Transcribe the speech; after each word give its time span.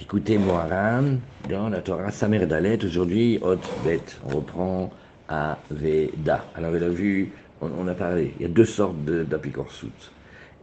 Écoutez 0.00 0.38
Moharan, 0.38 1.18
dans 1.50 1.68
la 1.68 1.82
Torah 1.82 2.10
Samer 2.10 2.46
Dalet, 2.46 2.82
aujourd'hui, 2.82 3.38
Hot 3.42 3.58
Bet, 3.84 4.00
on 4.24 4.36
reprend 4.36 4.90
à 5.28 5.58
Veda. 5.70 6.42
Alors, 6.56 6.74
il 6.74 6.82
a 6.82 6.88
vu, 6.88 7.32
on, 7.60 7.86
a 7.86 7.92
parlé, 7.92 8.32
il 8.38 8.42
y 8.42 8.44
a 8.46 8.48
deux 8.48 8.64
sortes 8.64 8.96
d'apicorsut. 9.04 9.92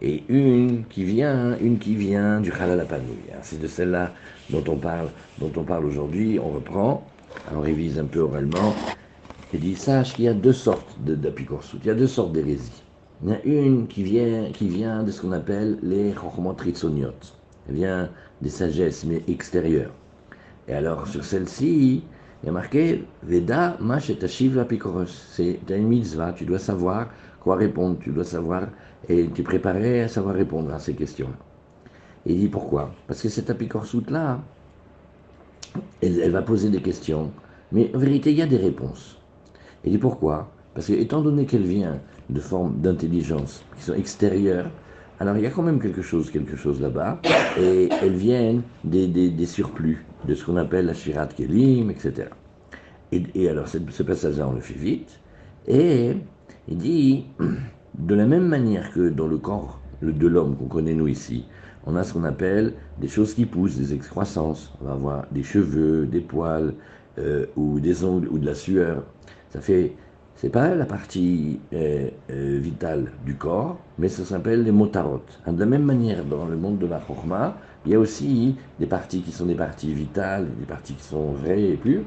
Et 0.01 0.23
une 0.27 0.85
qui 0.89 1.03
vient, 1.03 1.55
une 1.59 1.77
qui 1.77 1.95
vient 1.95 2.41
du 2.41 2.51
Halal 2.51 2.79
Apanouy. 2.79 3.19
Hein. 3.31 3.37
C'est 3.43 3.61
de 3.61 3.67
celle-là 3.67 4.11
dont 4.49 4.63
on 4.67 4.77
parle, 4.77 5.09
parle 5.67 5.85
aujourd'hui. 5.85 6.39
On 6.39 6.49
reprend, 6.49 7.07
on 7.53 7.61
révise 7.61 7.99
un 7.99 8.05
peu 8.05 8.21
oralement. 8.21 8.75
Et 9.53 9.59
dit, 9.59 9.75
sache 9.75 10.15
qu'il 10.15 10.25
y 10.25 10.29
a 10.29 10.33
deux 10.33 10.51
sortes 10.51 10.97
d'apicorsut. 10.99 11.77
Il 11.83 11.87
y 11.87 11.91
a 11.91 11.95
deux 11.95 12.07
sortes 12.07 12.33
d'hérésies. 12.33 12.83
Il 13.23 13.29
y 13.29 13.31
en 13.31 13.35
a 13.35 13.43
une 13.43 13.87
qui 13.87 14.01
vient, 14.01 14.51
qui 14.51 14.67
vient 14.67 15.03
de 15.03 15.11
ce 15.11 15.21
qu'on 15.21 15.31
appelle 15.31 15.77
les 15.83 16.11
Chochmot 16.13 16.55
Elle 17.69 17.75
vient 17.75 18.09
des 18.41 18.49
sagesses, 18.49 19.05
mais 19.05 19.23
extérieures. 19.27 19.91
Et 20.67 20.73
alors, 20.73 21.07
sur 21.07 21.23
celle-ci, 21.23 22.03
il 22.43 22.45
y 22.45 22.49
a 22.49 22.51
marqué 22.51 23.03
Veda 23.23 23.77
la 23.79 24.65
Pikoros. 24.65 25.05
C'est 25.07 25.59
une 25.69 25.87
mitzvah, 25.87 26.33
tu 26.33 26.45
dois 26.45 26.59
savoir 26.59 27.09
quoi 27.39 27.55
répondre, 27.55 27.97
tu 27.99 28.11
dois 28.11 28.25
savoir, 28.25 28.67
et 29.07 29.29
tu 29.33 29.43
préparé 29.43 30.03
à 30.03 30.07
savoir 30.07 30.35
répondre 30.35 30.73
à 30.73 30.79
ces 30.79 30.93
questions. 30.93 31.29
Et 32.25 32.33
il 32.33 32.39
dit 32.39 32.47
pourquoi? 32.49 32.91
Parce 33.07 33.21
que 33.21 33.29
cette 33.29 33.49
apicorsut-là, 33.49 34.41
elle, 36.01 36.19
elle, 36.19 36.31
va 36.31 36.41
poser 36.41 36.69
des 36.69 36.81
questions, 36.81 37.31
mais 37.71 37.89
en 37.95 37.99
vérité, 37.99 38.31
il 38.31 38.37
y 38.37 38.41
a 38.41 38.47
des 38.47 38.57
réponses. 38.57 39.17
Il 39.85 39.91
dit 39.91 39.97
pourquoi? 39.97 40.51
Parce 40.73 40.87
que, 40.87 40.93
étant 40.93 41.21
donné 41.21 41.45
qu'elle 41.45 41.63
vient 41.63 41.99
de 42.29 42.39
formes 42.39 42.75
d'intelligence 42.81 43.63
qui 43.77 43.83
sont 43.83 43.93
extérieures, 43.93 44.69
alors 45.19 45.35
il 45.37 45.43
y 45.43 45.47
a 45.47 45.49
quand 45.49 45.63
même 45.63 45.79
quelque 45.79 46.01
chose, 46.01 46.29
quelque 46.29 46.55
chose 46.55 46.79
là-bas, 46.79 47.19
et 47.59 47.89
elles 48.01 48.15
viennent 48.15 48.61
des, 48.83 49.07
des, 49.07 49.45
surplus, 49.45 50.05
de 50.27 50.35
ce 50.35 50.45
qu'on 50.45 50.57
appelle 50.57 50.85
la 50.85 50.93
Shirat 50.93 51.27
Kelim, 51.27 51.89
etc. 51.89 52.29
Et, 53.11 53.49
alors 53.49 53.67
ce 53.67 54.03
passage-là, 54.03 54.47
on 54.47 54.53
le 54.53 54.61
fait 54.61 54.77
vite, 54.77 55.19
et 55.67 56.17
il 56.67 56.77
dit, 56.77 57.25
de 57.97 58.15
la 58.15 58.25
même 58.25 58.47
manière 58.47 58.91
que 58.93 59.09
dans 59.09 59.27
le 59.27 59.37
corps 59.37 59.79
de 60.01 60.27
l'homme 60.27 60.55
qu'on 60.55 60.67
connaît 60.67 60.93
nous 60.93 61.07
ici, 61.07 61.45
on 61.87 61.95
a 61.95 62.03
ce 62.03 62.13
qu'on 62.13 62.25
appelle 62.25 62.73
des 62.99 63.07
choses 63.07 63.33
qui 63.33 63.45
poussent, 63.45 63.77
des 63.77 63.93
excroissances, 63.93 64.73
on 64.81 64.85
va 64.85 64.91
avoir 64.91 65.25
des 65.31 65.43
cheveux, 65.43 66.05
des 66.05 66.19
poils, 66.19 66.75
euh, 67.17 67.45
ou 67.55 67.79
des 67.79 68.03
ongles, 68.03 68.27
ou 68.27 68.37
de 68.37 68.45
la 68.45 68.53
sueur. 68.53 69.03
Ça 69.49 69.61
fait 69.61 69.93
c'est 70.37 70.49
pas 70.49 70.75
la 70.75 70.85
partie 70.85 71.59
euh, 71.73 72.09
euh, 72.29 72.59
vitale 72.61 73.11
du 73.25 73.35
corps, 73.35 73.77
mais 73.97 74.07
ça 74.07 74.23
s'appelle 74.23 74.63
les 74.63 74.71
motarot. 74.71 75.23
De 75.47 75.59
la 75.59 75.65
même 75.65 75.83
manière, 75.83 76.23
dans 76.23 76.45
le 76.45 76.55
monde 76.55 76.77
de 76.77 76.85
la 76.85 76.99
chorma, 76.99 77.57
il 77.85 77.91
y 77.91 77.95
a 77.95 77.99
aussi 77.99 78.55
des 78.79 78.85
parties 78.85 79.21
qui 79.21 79.31
sont 79.31 79.47
des 79.47 79.55
parties 79.55 79.93
vitales, 79.93 80.47
des 80.59 80.65
parties 80.65 80.93
qui 80.93 81.03
sont 81.03 81.31
vraies 81.31 81.63
et 81.63 81.75
pures. 81.75 82.03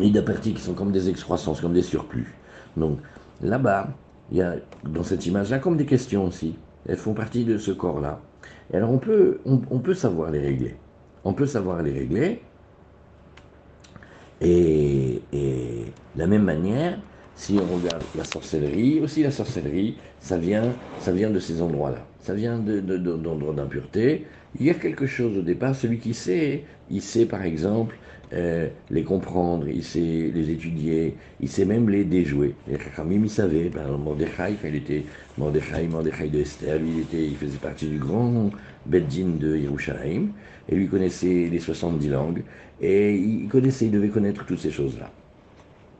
Et 0.00 0.10
des 0.10 0.22
parties 0.22 0.52
qui 0.52 0.60
sont 0.60 0.74
comme 0.74 0.92
des 0.92 1.08
excroissances, 1.08 1.62
comme 1.62 1.72
des 1.72 1.82
surplus. 1.82 2.34
Donc 2.76 2.98
là-bas, 3.40 3.88
il 4.30 4.36
y 4.36 4.42
a 4.42 4.56
dans 4.84 5.02
cette 5.02 5.24
image-là 5.24 5.60
comme 5.60 5.78
des 5.78 5.86
questions 5.86 6.26
aussi. 6.26 6.56
Elles 6.86 6.98
font 6.98 7.14
partie 7.14 7.46
de 7.46 7.56
ce 7.56 7.70
corps-là. 7.70 8.20
Et 8.70 8.76
alors 8.76 8.90
on 8.90 8.98
peut, 8.98 9.40
on 9.46 9.78
peut 9.78 9.94
savoir 9.94 10.30
les 10.30 10.40
régler. 10.40 10.76
On 11.24 11.32
peut 11.32 11.46
savoir 11.46 11.82
les 11.82 11.92
régler 11.92 12.42
et, 14.40 15.17
de 15.32 15.84
la 16.16 16.26
même 16.26 16.44
manière, 16.44 16.98
si 17.36 17.58
on 17.58 17.76
regarde 17.76 18.02
la 18.16 18.24
sorcellerie, 18.24 19.00
aussi 19.00 19.22
la 19.22 19.30
sorcellerie, 19.30 19.96
ça 20.20 20.38
vient, 20.38 20.72
ça 20.98 21.12
vient 21.12 21.30
de 21.30 21.38
ces 21.38 21.62
endroits-là. 21.62 22.04
Ça 22.20 22.34
vient 22.34 22.58
d'endroits 22.58 23.52
de, 23.52 23.56
d'impureté. 23.56 24.26
Il 24.58 24.66
y 24.66 24.70
a 24.70 24.74
quelque 24.74 25.06
chose 25.06 25.38
au 25.38 25.42
départ, 25.42 25.74
celui 25.74 25.98
qui 25.98 26.14
sait, 26.14 26.64
il 26.90 27.00
sait 27.00 27.26
par 27.26 27.44
exemple 27.44 27.96
euh, 28.32 28.68
les 28.90 29.04
comprendre, 29.04 29.68
il 29.68 29.84
sait 29.84 30.30
les 30.34 30.50
étudier, 30.50 31.16
il 31.40 31.48
sait 31.48 31.64
même 31.64 31.88
les 31.88 32.04
déjouer. 32.04 32.54
Les 32.66 32.78
Chachamim, 32.78 33.22
il 33.22 33.30
savait, 33.30 33.70
par 33.70 33.84
exemple, 33.84 34.02
Mordechai, 34.02 34.56
quand 34.60 34.68
il 34.68 34.74
était 34.76 35.04
Mordechai, 35.38 35.86
Mordechai 35.86 36.28
de 36.28 36.40
Esther, 36.40 36.80
il, 36.82 37.00
était, 37.00 37.24
il 37.24 37.36
faisait 37.36 37.58
partie 37.58 37.86
du 37.86 37.98
grand 37.98 38.50
Beddin 38.84 39.36
de 39.38 39.56
Yerushalayim, 39.56 40.32
et 40.68 40.74
lui 40.74 40.88
connaissait 40.88 41.48
les 41.50 41.58
70 41.60 42.08
langues, 42.08 42.42
et 42.80 43.14
il 43.14 43.48
connaissait, 43.48 43.86
il 43.86 43.92
devait 43.92 44.08
connaître 44.08 44.44
toutes 44.44 44.60
ces 44.60 44.72
choses-là. 44.72 45.10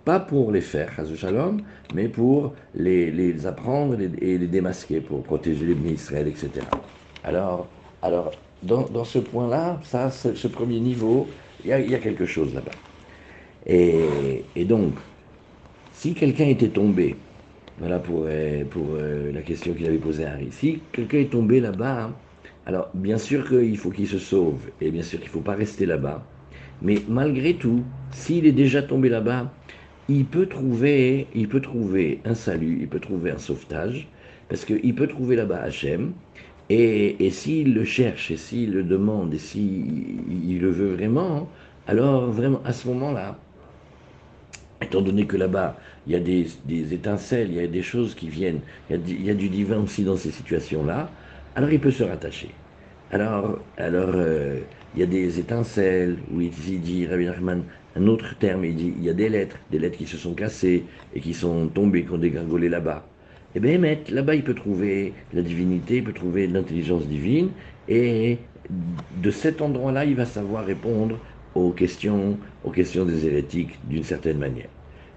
Pas 0.09 0.21
pour 0.21 0.53
les 0.53 0.63
faire, 0.63 0.91
Shalom, 1.17 1.61
mais 1.95 2.09
pour 2.09 2.55
les, 2.75 3.47
apprendre 3.47 3.95
et 4.01 4.39
les 4.39 4.47
démasquer, 4.47 5.03
pour 5.03 5.23
protéger 5.23 5.67
les 5.67 5.93
Israël, 5.93 6.27
etc. 6.27 6.65
Alors, 7.25 7.69
alors 8.01 8.31
dans, 8.63 9.05
ce 9.05 9.19
point-là, 9.19 9.79
ça, 9.85 10.11
ce, 10.11 10.49
premier 10.49 10.81
niveau, 10.81 11.29
il 11.63 11.69
y, 11.69 11.95
a, 11.95 11.99
quelque 11.99 12.25
chose 12.25 12.55
là-bas. 12.55 12.71
Et, 13.67 14.45
et, 14.57 14.65
donc, 14.65 14.95
si 15.93 16.15
quelqu'un 16.15 16.47
était 16.47 16.69
tombé, 16.69 17.15
voilà 17.79 17.99
pour, 17.99 18.25
euh, 18.29 18.65
pour 18.65 18.87
euh, 18.95 19.31
la 19.31 19.43
question 19.43 19.75
qu'il 19.75 19.85
avait 19.85 19.99
posée 19.99 20.25
à 20.25 20.33
Harry, 20.33 20.49
si 20.53 20.81
quelqu'un 20.91 21.19
est 21.19 21.31
tombé 21.31 21.61
là-bas, 21.61 22.13
alors 22.65 22.89
bien 22.95 23.19
sûr 23.19 23.47
qu'il 23.47 23.77
faut 23.77 23.91
qu'il 23.91 24.09
se 24.09 24.19
sauve, 24.19 24.71
et 24.81 24.91
bien 24.91 25.03
sûr 25.03 25.19
qu'il 25.19 25.29
ne 25.29 25.33
faut 25.33 25.41
pas 25.41 25.55
rester 25.55 25.85
là-bas, 25.85 26.25
mais 26.81 27.03
malgré 27.09 27.57
tout, 27.57 27.83
s'il 28.11 28.47
est 28.47 28.53
déjà 28.53 28.83
tombé 28.83 29.11
là-bas, 29.11 29.53
il 30.09 30.25
peut 30.25 30.47
trouver, 30.47 31.27
il 31.35 31.49
peut 31.49 31.61
trouver 31.61 32.21
un 32.25 32.35
salut, 32.35 32.79
il 32.81 32.89
peut 32.89 33.01
trouver 33.01 33.31
un 33.31 33.39
sauvetage, 33.39 34.09
parce 34.49 34.65
qu'il 34.65 34.95
peut 34.95 35.07
trouver 35.07 35.37
là-bas 35.37 35.61
Hachem, 35.63 36.13
et, 36.71 37.25
et 37.25 37.31
s'il 37.31 37.75
le 37.75 37.85
cherche, 37.85 38.31
et 38.31 38.37
s'il 38.37 38.73
le 38.73 38.83
demande, 38.83 39.35
et 39.35 39.39
s'il 39.39 40.21
il 40.45 40.61
le 40.61 40.71
veut 40.71 40.95
vraiment, 40.95 41.49
alors 41.87 42.31
vraiment 42.31 42.61
à 42.65 42.73
ce 42.73 42.89
moment-là, 42.89 43.39
étant 44.81 45.03
donné 45.03 45.27
que 45.27 45.37
là-bas, 45.37 45.77
il 46.07 46.13
y 46.13 46.17
a 46.17 46.21
des, 46.21 46.95
étincelles, 46.95 47.49
il 47.51 47.57
y 47.57 47.61
a 47.61 47.67
des 47.67 47.83
choses 47.83 48.15
qui 48.15 48.29
viennent, 48.29 48.61
il 48.91 49.25
y 49.25 49.31
a, 49.31 49.35
du 49.35 49.49
divin 49.49 49.79
aussi 49.79 50.05
dans 50.05 50.17
ces 50.17 50.31
situations-là, 50.31 51.11
alors 51.55 51.71
il 51.71 51.81
peut 51.81 51.91
se 51.91 52.05
rattacher. 52.05 52.51
Alors, 53.11 53.59
alors 53.77 54.11
euh, 54.15 54.61
il 54.95 55.01
y 55.01 55.03
a 55.03 55.07
des 55.07 55.39
étincelles, 55.39 56.19
où 56.33 56.41
il 56.41 56.51
dit, 56.51 57.07
Rabbi 57.07 57.27
Nachman, 57.27 57.63
un 57.99 58.07
autre 58.07 58.37
terme, 58.39 58.65
il 58.65 58.77
dit, 58.77 58.95
il 58.97 59.05
y 59.05 59.11
a 59.11 59.13
des 59.13 59.29
lettres, 59.29 59.57
des 59.71 59.79
lettres 59.79 59.99
qui 59.99 60.07
se 60.07 60.17
sont 60.17 60.35
cassées 60.35 60.85
et 61.15 61.21
qui 61.21 61.35
sont 61.35 61.69
tombées, 61.69 62.05
qui 62.05 62.13
ont 62.13 62.19
dégringolé 62.19 62.69
là-bas. 62.69 63.07
Eh 63.55 63.61
bien, 63.61 63.81
là-bas, 64.11 64.35
il 64.35 64.45
peut 64.45 64.55
trouver 64.55 65.13
la 65.33 65.43
divinité, 65.43 65.97
il 65.97 66.05
peut 66.05 66.13
trouver 66.13 66.47
l'intelligence 66.47 67.07
divine, 67.07 67.49
et 67.89 68.39
de 69.23 69.31
cet 69.31 69.61
endroit-là, 69.63 70.05
il 70.05 70.15
va 70.15 70.27
savoir 70.27 70.65
répondre 70.65 71.19
aux 71.55 71.71
questions, 71.71 72.39
aux 72.65 72.71
questions 72.71 73.05
des 73.05 73.27
hérétiques 73.27 73.79
d'une 73.89 74.05
certaine 74.05 74.39
manière. 74.39 74.69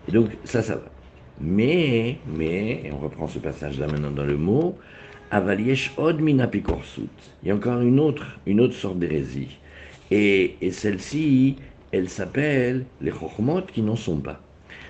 Et 0.08 0.12
donc, 0.12 0.30
ça, 0.46 0.62
ça 0.62 0.76
va. 0.76 0.92
Mais, 1.40 2.18
mais, 2.26 2.82
et 2.86 2.92
on 2.92 2.98
reprend 2.98 3.28
ce 3.28 3.40
passage-là 3.40 3.88
maintenant 3.88 4.12
dans 4.12 4.26
le 4.26 4.38
mot, 4.38 4.78
Avaliesh 5.32 5.94
od 5.98 6.20
minapikorsut. 6.20 7.10
Il 7.44 7.50
y 7.50 7.52
a 7.52 7.56
encore 7.56 7.82
une 7.82 8.00
autre, 8.00 8.40
une 8.46 8.60
autre 8.60 8.74
sorte 8.74 9.00
d'hérésie. 9.00 9.58
Et, 10.12 10.58
celle-ci, 10.72 11.56
elle 11.92 12.10
s'appelle 12.10 12.86
les 13.02 13.12
chokhmot 13.12 13.64
qui 13.64 13.82
n'en 13.82 13.96
sont 13.96 14.20
pas. 14.20 14.42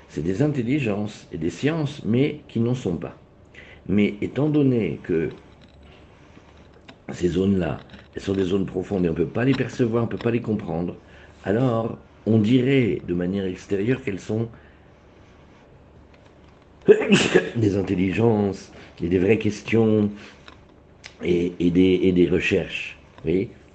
C'est 0.10 0.24
des 0.24 0.42
intelligences 0.42 1.28
et 1.32 1.38
des 1.38 1.50
sciences, 1.50 2.02
mais 2.06 2.42
qui 2.48 2.60
n'en 2.60 2.76
sont 2.76 2.98
pas. 2.98 3.18
Mais 3.88 4.16
étant 4.22 4.50
donné 4.50 5.00
que 5.04 5.30
ces 7.12 7.30
zones-là, 7.30 7.80
elles 8.16 8.22
sont 8.22 8.34
des 8.34 8.44
zones 8.44 8.66
profondes 8.66 9.06
et 9.06 9.10
on 9.10 9.14
ne 9.14 9.18
peut 9.18 9.26
pas 9.26 9.46
les 9.46 9.56
percevoir, 9.56 10.04
on 10.04 10.06
ne 10.08 10.12
peut 10.12 10.18
pas 10.18 10.32
les 10.32 10.42
comprendre, 10.42 10.96
alors 11.44 11.98
on 12.26 12.38
dirait 12.38 13.02
de 13.08 13.14
manière 13.14 13.46
extérieure 13.46 14.04
qu'elles 14.04 14.20
sont 14.20 14.50
des 17.56 17.78
intelligences 17.78 18.72
et 19.02 19.08
des 19.08 19.20
vraies 19.20 19.38
questions 19.38 20.12
et, 21.24 21.72
des, 21.72 22.30
recherches. 22.32 22.98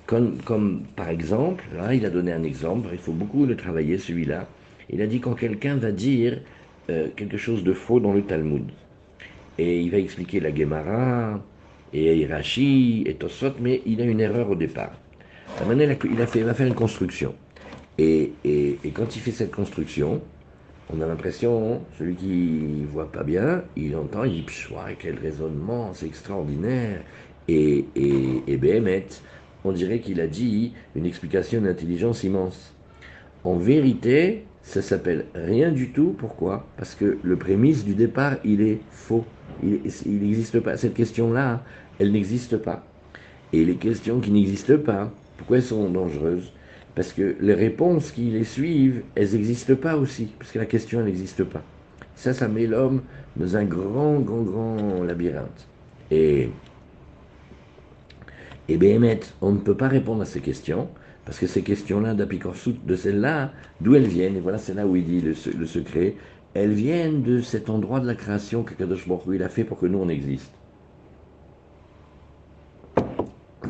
Comme, 0.06 0.82
par 0.94 1.08
exemple, 1.08 1.64
là, 1.76 1.94
il 1.94 2.06
a 2.06 2.11
donné 2.11 2.32
un 2.32 2.44
exemple, 2.44 2.88
il 2.93 2.99
faut 2.99 3.12
beaucoup 3.12 3.44
le 3.44 3.56
travailler 3.56 3.99
celui-là. 3.99 4.47
Il 4.88 5.03
a 5.03 5.06
dit 5.06 5.20
quand 5.20 5.35
quelqu'un 5.35 5.76
va 5.76 5.91
dire 5.91 6.41
euh, 6.91 7.08
quelque 7.17 7.37
chose 7.37 7.64
de 7.64 7.73
faux 7.73 7.99
dans 7.99 8.12
le 8.12 8.23
Talmud, 8.23 8.70
et 9.58 9.81
il 9.81 9.91
va 9.91 9.99
expliquer 9.99 10.38
la 10.38 10.55
Gemara, 10.55 11.43
et 11.93 12.17
Irachi, 12.19 13.05
et 13.06 13.14
Tosot, 13.14 13.55
mais 13.61 13.82
il 13.87 14.00
a 14.00 14.05
une 14.05 14.20
erreur 14.20 14.50
au 14.50 14.55
départ. 14.55 14.93
Il, 15.61 15.82
a 16.20 16.26
fait, 16.26 16.38
il 16.41 16.44
va 16.44 16.55
faire 16.55 16.67
une 16.67 16.75
construction. 16.75 17.35
Et, 17.99 18.32
et, 18.44 18.79
quand 18.93 19.17
il 19.17 19.23
fait 19.23 19.31
cette 19.31 19.52
construction, 19.52 20.20
on 20.93 21.00
a 21.00 21.06
l'impression, 21.06 21.81
celui 21.99 22.14
qui 22.14 22.85
voit 22.85 23.11
pas 23.11 23.23
bien, 23.23 23.64
il 23.76 23.97
entend, 23.97 24.25
il 24.25 24.44
dit, 24.44 24.47
quel 24.99 25.19
raisonnement, 25.19 25.94
c'est 25.94 26.06
extraordinaire. 26.06 27.00
Et, 27.49 27.87
et, 27.94 28.43
et 28.47 28.56
on 29.67 29.73
dirait 29.73 30.01
qu'il 30.01 30.21
a 30.21 30.27
dit 30.27 30.73
une 30.95 31.07
explication 31.07 31.61
d'intelligence 31.61 32.25
immense. 32.25 32.75
En 33.45 33.57
vérité, 33.57 34.45
ça 34.63 34.83
s'appelle 34.83 35.27
rien 35.35 35.71
du 35.71 35.91
tout. 35.91 36.15
Pourquoi? 36.19 36.67
Parce 36.77 36.95
que 36.95 37.19
le 37.23 37.37
prémisse 37.37 37.85
du 37.85 37.95
départ, 37.95 38.37
il 38.45 38.61
est 38.63 38.81
faux. 38.91 39.25
Il 39.63 39.81
n'existe 40.07 40.61
pas. 40.61 40.77
Cette 40.77 40.95
question-là, 40.95 41.63
elle 41.99 42.13
n'existe 42.13 42.57
pas. 42.57 42.85
et 43.53 43.65
les 43.65 43.77
questions 43.77 44.21
qui 44.21 44.31
n'existent 44.31 44.79
pas. 44.79 45.11
Pourquoi 45.37 45.59
elles 45.59 45.63
sont 45.63 45.89
dangereuses? 45.91 46.53
Parce 46.95 47.12
que 47.12 47.37
les 47.41 47.55
réponses 47.55 48.11
qui 48.11 48.31
les 48.31 48.45
suivent, 48.45 49.03
elles 49.15 49.33
n'existent 49.33 49.77
pas 49.77 49.97
aussi, 49.97 50.35
parce 50.39 50.51
que 50.51 50.59
la 50.59 50.67
question, 50.67 51.01
elle 51.01 51.07
n'existe 51.07 51.45
pas. 51.45 51.62
Ça, 52.15 52.33
ça 52.33 52.49
met 52.49 52.67
l'homme 52.67 53.03
dans 53.37 53.57
un 53.57 53.65
grand, 53.65 54.19
grand, 54.21 54.43
grand 54.43 55.03
labyrinthe. 55.05 55.69
Et, 56.11 56.51
et 58.69 58.77
bien, 58.77 59.01
on 59.41 59.53
ne 59.53 59.59
peut 59.59 59.77
pas 59.77 59.89
répondre 59.89 60.23
à 60.23 60.25
ces 60.25 60.41
questions, 60.41 60.89
parce 61.25 61.39
que 61.39 61.47
ces 61.47 61.63
questions-là 61.63 62.15
d'Apicorsut, 62.15 62.77
de 62.85 62.97
celles-là, 62.97 63.53
d'où 63.81 63.95
elles 63.95 64.07
viennent, 64.07 64.37
et 64.37 64.41
voilà, 64.41 64.59
c'est 64.59 64.75
là 64.75 64.87
où 64.87 64.97
il 64.97 65.05
dit 65.05 65.21
le, 65.21 65.35
secret, 65.67 66.17
elles 66.55 66.73
viennent 66.73 67.23
de 67.23 67.41
cet 67.41 67.69
endroit 67.71 68.01
de 68.01 68.07
la 68.07 68.15
création 68.15 68.63
que 68.63 68.75
Kadosh 68.75 69.07
Baruch 69.07 69.41
a 69.41 69.49
fait 69.49 69.65
pour 69.65 69.79
que 69.79 69.87
nous, 69.87 69.99
on 69.99 70.09
existe. 70.09 70.53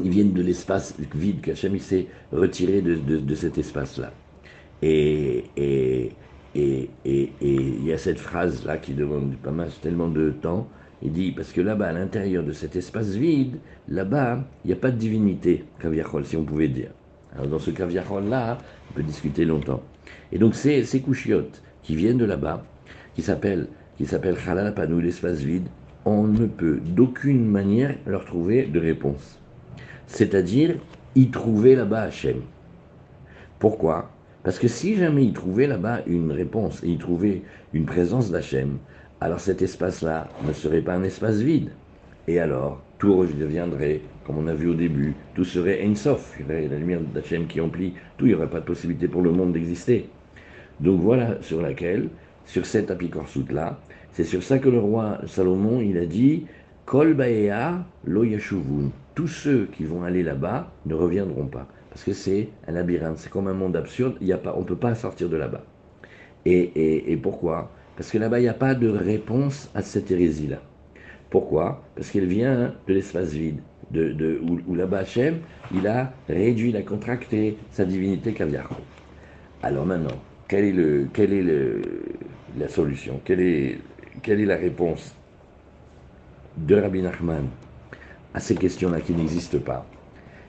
Ils 0.02 0.10
viennent 0.10 0.34
de 0.34 0.43
l'espace 0.43 0.94
vide 1.14 1.40
qu'Hachem 1.40 1.78
s'est 1.78 2.06
retiré 2.32 2.82
de, 2.82 2.94
de, 2.96 3.16
de 3.19 3.34
cet 3.34 3.58
espace-là. 3.58 4.12
Et, 4.82 5.44
et, 5.56 6.12
et, 6.54 6.90
et, 7.04 7.32
il 7.40 7.84
y 7.84 7.92
a 7.92 7.99
cette 7.99 8.19
phrase-là 8.19 8.76
qui 8.78 8.94
demande 8.94 9.37
pas 9.37 9.50
mal, 9.50 9.70
tellement 9.82 10.08
de 10.08 10.31
temps. 10.31 10.69
Il 11.02 11.12
dit, 11.12 11.32
parce 11.32 11.52
que 11.52 11.60
là-bas, 11.60 11.88
à 11.88 11.93
l'intérieur 11.93 12.43
de 12.43 12.52
cet 12.52 12.75
espace 12.76 13.10
vide, 13.10 13.56
là-bas, 13.88 14.44
il 14.64 14.69
n'y 14.69 14.72
a 14.72 14.76
pas 14.76 14.90
de 14.90 14.96
divinité, 14.96 15.64
Kaviachol, 15.81 16.25
si 16.25 16.37
on 16.37 16.44
pouvait 16.44 16.69
dire. 16.69 16.90
Alors 17.34 17.48
dans 17.48 17.58
ce 17.58 17.70
Kaviachol-là, 17.70 18.58
on 18.90 18.94
peut 18.94 19.02
discuter 19.02 19.44
longtemps. 19.44 19.82
Et 20.32 20.38
donc 20.38 20.54
ces, 20.54 20.84
ces 20.84 21.02
qui 21.82 21.96
viennent 21.96 22.19
de 22.19 22.25
là-bas, 22.25 22.64
qui 23.14 23.22
s'appellent 23.22 23.69
qui 23.96 24.06
s'appellent 24.06 24.37
Panou, 24.75 25.00
l'espace 25.00 25.38
vide, 25.38 25.69
on 26.04 26.25
ne 26.26 26.46
peut 26.46 26.81
d'aucune 26.84 27.46
manière 27.46 27.96
leur 28.06 28.25
trouver 28.25 28.66
de 28.66 28.78
réponse. 28.78 29.38
C'est-à-dire 30.06 30.76
y 31.14 31.31
trouver 31.31 31.75
là-bas 31.75 32.02
Hachem. 32.02 32.42
Pourquoi? 33.58 34.10
Parce 34.42 34.58
que 34.58 34.69
si 34.69 34.96
jamais 34.96 35.25
il 35.25 35.32
trouvait 35.32 35.66
là-bas 35.66 36.02
une 36.06 36.31
réponse 36.31 36.82
et 36.84 36.88
il 36.88 36.99
trouvait 36.99 37.42
une 37.72 37.87
présence 37.87 38.31
d'Hachem, 38.31 38.78
alors 39.20 39.40
cet 39.40 39.62
espace-là 39.62 40.28
ne 40.46 40.52
serait 40.52 40.82
pas 40.82 40.94
un 40.94 41.02
espace 41.02 41.38
vide. 41.38 41.70
Et 42.28 42.38
alors, 42.40 42.82
tout 42.98 43.16
redeviendrait, 43.16 44.00
comme 44.24 44.38
on 44.38 44.46
a 44.48 44.54
vu 44.54 44.68
au 44.68 44.74
début, 44.74 45.14
tout 45.34 45.44
serait 45.44 45.86
Ensof. 45.86 46.34
Il 46.38 46.42
y 46.42 46.44
aurait 46.44 46.68
la 46.68 46.78
lumière 46.78 47.00
d'Hachem 47.00 47.46
qui 47.46 47.60
emplit 47.60 47.94
tout, 48.16 48.26
il 48.26 48.28
n'y 48.28 48.34
aurait 48.34 48.50
pas 48.50 48.60
de 48.60 48.64
possibilité 48.64 49.08
pour 49.08 49.22
le 49.22 49.30
monde 49.30 49.52
d'exister. 49.52 50.08
Donc 50.80 51.00
voilà 51.00 51.40
sur 51.40 51.62
laquelle, 51.62 52.08
sur 52.44 52.66
cette 52.66 52.90
apicorsut-là, 52.90 53.78
c'est 54.12 54.24
sur 54.24 54.42
ça 54.42 54.58
que 54.58 54.68
le 54.68 54.78
roi 54.78 55.18
Salomon, 55.26 55.80
il 55.80 55.98
a 55.98 56.06
dit 56.06 56.46
Kol 56.84 57.14
Baea 57.14 57.84
lo 58.04 58.24
yashuvun. 58.24 58.90
Tous 59.14 59.28
ceux 59.28 59.68
qui 59.72 59.84
vont 59.84 60.04
aller 60.04 60.22
là-bas 60.22 60.72
ne 60.84 60.94
reviendront 60.94 61.46
pas. 61.46 61.66
Parce 61.90 62.04
que 62.04 62.12
c'est 62.12 62.50
un 62.68 62.72
labyrinthe, 62.72 63.18
c'est 63.18 63.30
comme 63.30 63.48
un 63.48 63.54
monde 63.54 63.76
absurde, 63.76 64.16
y 64.20 64.32
a 64.32 64.38
pas, 64.38 64.54
on 64.56 64.60
ne 64.60 64.66
peut 64.66 64.76
pas 64.76 64.94
sortir 64.94 65.30
de 65.30 65.36
là-bas. 65.36 65.62
Et, 66.44 67.18
pourquoi? 67.22 67.70
Parce 67.96 68.10
que 68.10 68.19
là-bas, 68.19 68.38
il 68.40 68.43
n'y 68.43 68.48
a 68.48 68.54
pas 68.54 68.75
de 68.75 68.88
réponse 68.88 69.70
à 69.75 69.82
cette 69.82 70.10
hérésie-là. 70.10 70.60
Pourquoi? 71.31 71.82
Parce 71.94 72.10
qu'elle 72.10 72.26
vient 72.26 72.75
de 72.87 72.94
l'espace 72.94 73.32
vide, 73.32 73.60
de, 73.90 74.40
où, 74.43 74.75
là-bas 74.75 74.98
Hachem, 74.98 75.38
il 75.75 75.87
a 75.87 76.12
réduit, 76.28 76.70
il 76.70 76.76
a 76.76 76.82
contracté 76.82 77.56
sa 77.70 77.84
divinité 77.84 78.32
caviar. 78.32 78.69
Alors 79.62 79.87
maintenant, 79.87 80.16
quelle 80.48 80.64
est, 80.64 80.72
le, 80.72 81.82
la 82.58 82.69
solution? 82.69 83.20
Quelle 83.25 83.40
est, 83.40 83.78
la 84.26 84.56
réponse 84.56 85.14
de 86.56 86.76
Rabbi 86.76 87.02
Nachman 87.02 87.49
à 88.34 88.40
ces 88.40 88.54
questions-là 88.54 89.00
qui 89.00 89.14
n'existent 89.14 89.58
pas? 89.58 89.87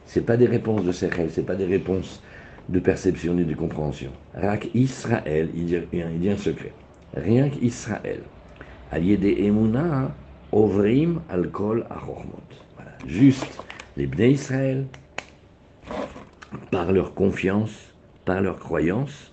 C'est 0.06 0.26
pas 0.26 0.38
des 0.38 0.48
réponses 0.48 0.84
de 0.84 0.92
Sechel, 0.92 1.30
c'est 1.32 1.46
pas 1.46 1.56
des 1.56 1.66
réponses 1.66 2.22
de 2.70 2.80
perception 2.80 3.34
ni 3.34 3.46
de 3.46 3.56
compréhension. 3.56 4.12
Rak 4.34 4.70
Israël, 4.74 5.50
il 5.56 5.66
dit, 5.66 6.30
un 6.30 6.38
secret. 6.38 6.74
Rien 7.16 7.50
qu'Israël. 7.50 8.22
Des 8.92 9.44
Emouna, 9.44 10.16
Ovrim, 10.52 11.22
Alcool. 11.30 11.86
Voilà. 12.76 12.92
Juste 13.06 13.62
les 13.98 14.08
Bnei 14.08 14.32
Israël, 14.32 14.86
par 16.72 16.92
leur 16.92 17.14
confiance, 17.14 17.94
par 18.26 18.42
leur 18.42 18.60
croyance, 18.60 19.32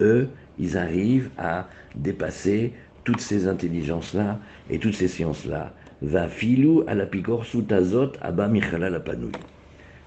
eux, 0.00 0.28
ils 0.58 0.76
arrivent 0.76 1.30
à 1.36 1.68
dépasser 1.94 2.72
toutes 3.04 3.20
ces 3.20 3.48
intelligences-là 3.48 4.38
et 4.70 4.78
toutes 4.78 4.94
ces 4.94 5.08
sciences-là. 5.08 5.74
Va 6.02 6.28
filou 6.28 6.84
à 6.86 6.94
la 6.94 7.06
picor 7.06 7.44
soutazot 7.44 8.12
abba 8.20 8.48
michala 8.48 8.90
la. 8.90 9.02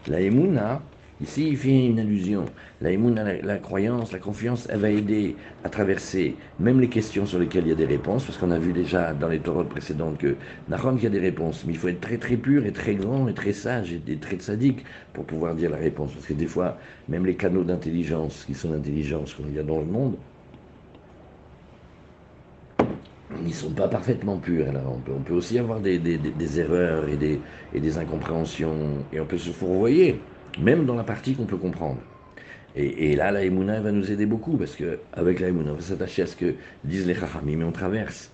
La 0.08 0.22
Emouna, 0.22 0.82
ici 1.22 1.48
il 1.50 1.58
fait 1.58 1.88
une 1.88 2.00
allusion. 2.00 2.46
La 2.82 2.92
la, 2.92 3.58
croyance, 3.58 4.12
la 4.12 4.20
confiance, 4.20 4.68
elle 4.70 4.80
va 4.80 4.90
aider 4.90 5.36
à 5.64 5.70
traverser 5.70 6.36
même 6.60 6.80
les 6.80 6.90
questions 6.90 7.26
sur 7.26 7.40
lesquelles 7.40 7.66
il 7.66 7.70
y 7.70 7.72
a 7.72 7.76
des 7.76 7.86
réponses, 7.86 8.26
parce 8.26 8.38
qu'on 8.38 8.52
a 8.52 8.60
vu 8.60 8.72
déjà 8.72 9.14
dans 9.14 9.28
les 9.28 9.40
torotes 9.40 9.70
précédentes 9.70 10.18
que 10.18 10.36
Nahon, 10.70 10.96
il 10.98 11.04
y 11.04 11.08
a 11.08 11.10
des 11.10 11.20
réponses, 11.20 11.64
mais 11.66 11.74
il 11.74 11.80
faut 11.80 11.88
être 11.88 12.02
très 12.02 12.18
très 12.18 12.38
pur 12.38 12.66
et 12.66 12.72
très 12.72 12.96
grand 12.96 13.28
et 13.28 13.34
très 13.34 13.54
sage 13.54 13.94
et, 13.94 14.18
très 14.18 14.40
sadique 14.40 14.86
pour 15.14 15.26
pouvoir 15.26 15.56
dire 15.56 15.72
la 15.72 15.78
réponse. 15.78 16.14
Parce 16.14 16.28
que 16.28 16.34
des 16.34 16.48
fois, 16.48 16.78
même 17.10 17.26
les 17.26 17.36
canaux 17.36 17.64
d'intelligence, 17.64 18.46
qui 18.46 18.54
sont 18.54 18.72
l'intelligence 18.72 19.34
qu'il 19.34 19.54
y 19.54 19.60
a 19.60 19.64
dans 19.64 19.80
le 19.80 19.86
monde, 19.86 20.16
ils 23.42 23.48
ne 23.48 23.54
sont 23.54 23.72
pas 23.72 23.88
parfaitement 23.88 24.38
purs. 24.38 24.68
Alors 24.70 25.00
on, 25.08 25.20
peut, 25.20 25.34
aussi 25.34 25.60
avoir 25.60 25.80
des, 25.80 26.00
erreurs 26.60 27.06
et 27.10 27.18
des, 27.80 27.98
incompréhensions, 27.98 29.06
et 29.14 29.20
on 29.20 29.26
peut 29.26 29.38
se 29.38 29.52
fourvoyer, 29.52 30.20
même 30.60 30.86
dans 30.86 30.96
la 30.96 31.04
partie 31.04 31.36
qu'on 31.36 31.46
peut 31.46 31.58
comprendre. 31.58 32.00
Et, 32.76 33.16
là, 33.16 33.32
la 33.32 33.44
Emouna 33.44 33.82
va 33.82 33.92
nous 33.92 34.12
aider 34.12 34.28
beaucoup, 34.28 34.56
parce 34.56 34.76
qu'avec 34.76 35.40
la 35.40 35.48
Emouna, 35.48 35.72
on 35.72 35.76
va 35.76 35.82
s'attacher 35.82 36.22
à 36.22 36.28
ce 36.28 36.36
que 36.36 36.54
disent 36.84 37.08
les 37.08 37.16
Chachamim, 37.16 37.58
mais 37.58 37.64
on 37.64 37.72
traverse. 37.72 38.32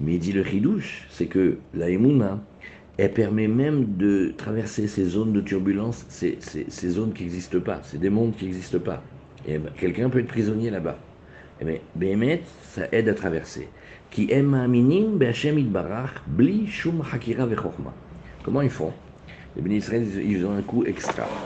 Mais 0.00 0.18
dit 0.18 0.32
le 0.32 0.42
Chidouche, 0.42 1.06
c'est 1.10 1.26
que 1.26 1.58
la 1.74 1.88
Emouna, 1.88 2.40
elle 2.96 3.12
permet 3.12 3.46
même 3.46 3.96
de 3.96 4.34
traverser 4.36 4.88
ces 4.88 5.04
zones 5.04 5.32
de 5.32 5.40
turbulence, 5.40 6.04
ces, 6.08 6.38
ces, 6.40 6.88
zones 6.88 7.12
qui 7.12 7.22
n'existent 7.22 7.60
pas, 7.60 7.80
des 7.94 8.10
mondes 8.10 8.34
qui 8.34 8.46
n'existent 8.46 8.80
pas. 8.80 9.00
Et 9.46 9.58
ben, 9.58 9.70
quelqu'un 9.76 10.10
peut 10.10 10.18
être 10.18 10.26
prisonnier 10.26 10.70
là-bas. 10.70 10.98
Mais 11.64 11.80
Béhémet, 11.94 12.42
ça 12.62 12.88
aide 12.90 13.08
à 13.08 13.14
traverser 13.14 13.68
qui 14.10 14.28
bli 16.26 16.66
shum 16.66 17.02
hakira 17.12 17.46
Comment 18.42 18.62
ils 18.62 18.70
font? 18.70 18.92
Les 19.56 19.62
bénis 19.62 19.78
ils 20.24 20.44
ont 20.46 20.52
un 20.52 20.62
coup 20.62 20.84
extra. 20.84 21.38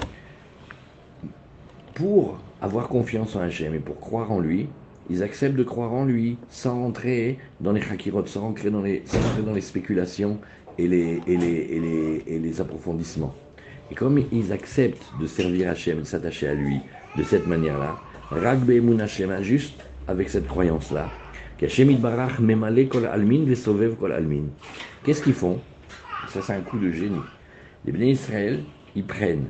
Pour 1.95 2.45
avoir 2.61 2.89
confiance 2.89 3.37
en 3.37 3.41
Hachem 3.41 3.75
et 3.75 3.81
pour 3.81 4.01
croire 4.01 4.33
en 4.33 4.41
lui, 4.41 4.77
ils 5.09 5.23
acceptent 5.23 5.57
de 5.57 5.65
croire 5.65 5.93
en 5.93 6.05
lui 6.05 6.45
sans 6.49 6.79
rentrer 6.81 7.39
dans 7.61 7.73
les 7.73 7.83
hakirot, 7.83 8.27
sans 8.27 8.43
rentrer 8.43 8.71
dans 8.71 8.83
les, 8.83 9.05
dans 9.45 9.53
les 9.53 9.61
spéculations 9.61 10.41
et 10.79 10.89
les, 10.89 11.23
et, 11.27 11.37
les, 11.37 11.47
et, 11.47 11.81
les, 11.81 12.23
et 12.27 12.39
les 12.39 12.61
approfondissements. 12.61 13.43
Et 13.91 13.95
comme 13.95 14.19
ils 14.31 14.53
acceptent 14.53 15.15
de 15.17 15.27
servir 15.27 15.69
Hachem, 15.71 16.01
de 16.01 16.05
s'attacher 16.05 16.49
à 16.49 16.55
lui 16.55 16.87
de 17.15 17.23
cette 17.23 17.47
manière-là, 17.47 18.03
Ragbe 18.31 18.71
Hashem, 19.01 19.43
juste 19.43 19.85
avec 20.07 20.31
cette 20.31 20.47
croyance-là, 20.47 21.19
Qu'est-ce 25.03 25.23
qu'ils 25.23 25.35
font? 25.35 25.69
Ça, 26.25 26.43
c'est 26.43 26.53
un 26.55 26.63
coup 26.63 26.79
de 26.79 26.91
génie. 26.91 27.31
Les 27.85 27.91
bénis 27.91 28.13
Israël, 28.13 28.61
ils 28.95 29.05
prennent 29.05 29.47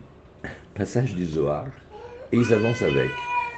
passage 0.75 1.15
du 1.15 1.27
Zohar 1.27 1.67
et 2.33 2.39
ils 2.39 2.53
avancent 2.55 2.81
avec. 2.81 3.11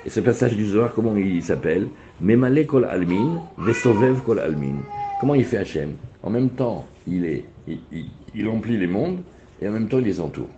Et 0.04 0.10
ce 0.10 0.18
passage 0.18 0.56
du 0.56 0.66
Zohar, 0.66 0.92
comment 0.92 1.16
il 1.16 1.42
s'appelle? 1.44 1.86
Memale 2.20 2.66
kol 2.66 2.84
almin, 2.84 3.40
vesovev 3.56 4.22
kol 4.24 4.40
almin. 4.40 4.82
Comment 5.20 5.34
il 5.36 5.44
fait 5.44 5.58
Hachem? 5.58 5.92
En 6.24 6.30
même 6.30 6.50
temps, 6.50 6.86
il, 7.06 7.24
est, 7.24 7.44
il, 8.34 8.48
emplit 8.48 8.76
les 8.76 8.88
mondes 8.88 9.22
et 9.62 9.68
en 9.68 9.72
même 9.72 9.88
temps, 9.88 9.98
il 9.98 10.04
les 10.06 10.20
entoure. 10.20 10.50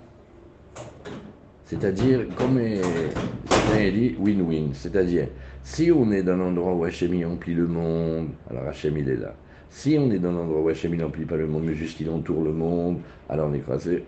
C'est-à-dire, 1.65 2.27
comme 2.35 2.59
il 2.59 3.93
dit, 3.93 4.17
win-win. 4.19 4.73
C'est-à-dire, 4.73 5.29
si 5.63 5.93
on 5.93 6.11
est 6.11 6.23
dans 6.23 6.37
l'endroit 6.37 6.75
où 6.75 6.85
Hachem 6.85 7.23
emplit 7.27 7.55
le 7.55 7.67
monde, 7.67 8.29
alors 8.49 8.67
Hachem 8.67 8.97
il 8.97 9.11
est 9.11 9.17
là. 9.17 9.35
Si 9.71 9.97
on 9.99 10.11
est 10.11 10.19
dans 10.19 10.33
l'endroit 10.33 10.61
où 10.61 10.69
Hachem 10.69 10.95
n'emplit 10.95 11.25
pas 11.25 11.37
le 11.37 11.47
monde, 11.47 11.65
mais 11.65 11.75
juste 11.75 12.01
il 12.01 12.09
entoure 12.09 12.43
le 12.43 12.53
monde, 12.53 12.99
alors 13.29 13.49
on 13.51 13.55
est 13.55 13.61
croisé. 13.61 14.05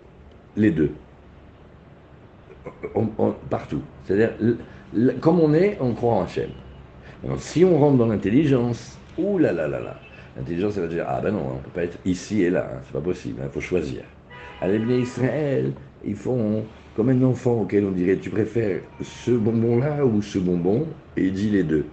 Les 0.55 0.71
deux. 0.71 0.91
partout. 3.49 3.81
C'est-à-dire, 4.05 4.31
comme 5.21 5.39
on 5.39 5.53
est, 5.53 5.77
on 5.79 5.93
croit 5.93 6.13
en 6.13 6.23
Hachem. 6.23 6.49
si 7.37 7.63
on 7.63 7.77
rentre 7.77 7.97
dans 7.97 8.07
l'intelligence, 8.07 8.97
ouh 9.17 9.37
là 9.37 9.53
là 9.53 9.67
là 9.67 9.79
là, 9.79 9.99
l'intelligence 10.37 10.77
elle 10.77 10.83
va 10.83 10.89
dire, 10.89 11.05
ah 11.07 11.21
ben 11.21 11.31
non, 11.31 11.45
on 11.51 11.55
ne 11.55 11.59
peut 11.61 11.71
pas 11.73 11.83
être 11.83 11.99
ici 12.05 12.43
et 12.43 12.49
là, 12.49 12.71
hein, 12.73 12.79
c'est 12.83 12.93
pas 12.93 13.01
possible, 13.01 13.37
il 13.39 13.45
hein, 13.45 13.49
faut 13.51 13.61
choisir. 13.61 14.03
À 14.61 14.67
l'Ébné 14.67 14.99
Israël, 14.99 15.73
ils 16.03 16.15
font 16.15 16.65
comme 16.95 17.09
un 17.09 17.23
enfant 17.23 17.61
auquel 17.61 17.85
on 17.85 17.91
dirait 17.91 18.17
tu 18.17 18.29
préfères 18.29 18.81
ce 19.01 19.31
bonbon-là 19.31 20.05
ou 20.05 20.21
ce 20.21 20.39
bonbon, 20.39 20.87
et 21.15 21.25
il 21.25 21.33
dit 21.33 21.49
les 21.49 21.63
deux. 21.63 21.85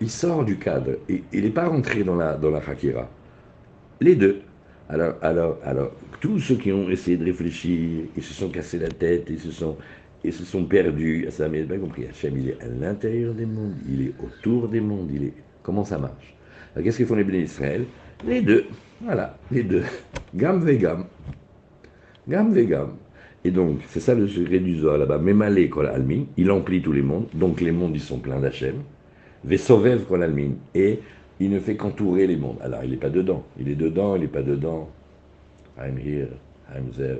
Il 0.00 0.10
sort 0.10 0.44
du 0.44 0.58
cadre, 0.58 0.92
et 1.08 1.22
il 1.32 1.44
n'est 1.44 1.50
pas 1.50 1.68
rentré 1.68 2.02
dans 2.02 2.16
la, 2.16 2.34
dans 2.36 2.50
la 2.50 2.58
hakira. 2.58 3.08
Les 4.00 4.16
deux. 4.16 4.40
Alors, 4.88 5.14
alors, 5.22 5.58
alors, 5.64 5.92
tous 6.20 6.38
ceux 6.40 6.56
qui 6.56 6.72
ont 6.72 6.90
essayé 6.90 7.16
de 7.16 7.24
réfléchir, 7.24 8.04
ils 8.16 8.22
se 8.22 8.34
sont 8.34 8.48
cassés 8.50 8.78
la 8.78 8.88
tête, 8.88 9.26
ils 9.30 9.38
se 9.38 9.50
sont, 9.50 9.76
ils 10.22 10.32
se 10.32 10.44
sont 10.44 10.64
perdus. 10.64 11.26
Ça, 11.30 11.48
mais 11.48 11.62
pas 11.62 11.78
compris. 11.78 12.06
Hachem, 12.06 12.36
il 12.38 12.50
est 12.50 12.62
à 12.62 12.66
l'intérieur 12.66 13.34
des 13.34 13.46
mondes, 13.46 13.76
il 13.88 14.08
est 14.08 14.14
autour 14.22 14.68
des 14.68 14.80
mondes, 14.80 15.10
il 15.12 15.24
est. 15.24 15.32
Comment 15.62 15.84
ça 15.84 15.98
marche? 15.98 16.34
Qu'est-ce 16.82 16.98
qu'ils 16.98 17.06
font 17.06 17.14
les 17.14 17.24
bénis 17.24 17.44
Israël? 17.44 17.84
Les 18.26 18.42
deux. 18.42 18.66
Voilà, 19.00 19.36
les 19.50 19.62
deux. 19.62 19.84
Gam 20.34 20.62
vegam. 20.64 21.06
Gam 22.28 22.52
vegam. 22.52 22.96
Et 23.44 23.50
donc, 23.50 23.80
c'est 23.88 24.00
ça 24.00 24.14
le 24.14 24.26
secret 24.26 24.58
du 24.58 24.78
Zohar 24.78 24.98
là-bas. 24.98 25.18
Memale 25.18 25.68
kol 25.68 25.86
almin, 25.86 26.24
il 26.36 26.50
emplit 26.50 26.82
tous 26.82 26.92
les 26.92 27.02
mondes. 27.02 27.26
Donc 27.34 27.60
les 27.60 27.72
mondes, 27.72 27.94
ils 27.94 28.00
sont 28.00 28.18
pleins 28.18 28.40
d'Hachem. 28.40 28.76
Vesovev 29.44 30.04
kol 30.04 30.22
almin. 30.22 30.52
Et 30.74 31.00
il 31.40 31.50
ne 31.50 31.58
fait 31.58 31.76
qu'entourer 31.76 32.26
les 32.26 32.36
mondes. 32.36 32.58
Alors, 32.62 32.84
il 32.84 32.90
n'est 32.90 32.96
pas 32.96 33.10
dedans. 33.10 33.44
Il 33.58 33.68
est 33.68 33.74
dedans, 33.74 34.16
il 34.16 34.22
n'est 34.22 34.28
pas 34.28 34.42
dedans. 34.42 34.88
I'm 35.78 35.98
here, 35.98 36.28
I'm 36.74 36.90
there. 36.96 37.18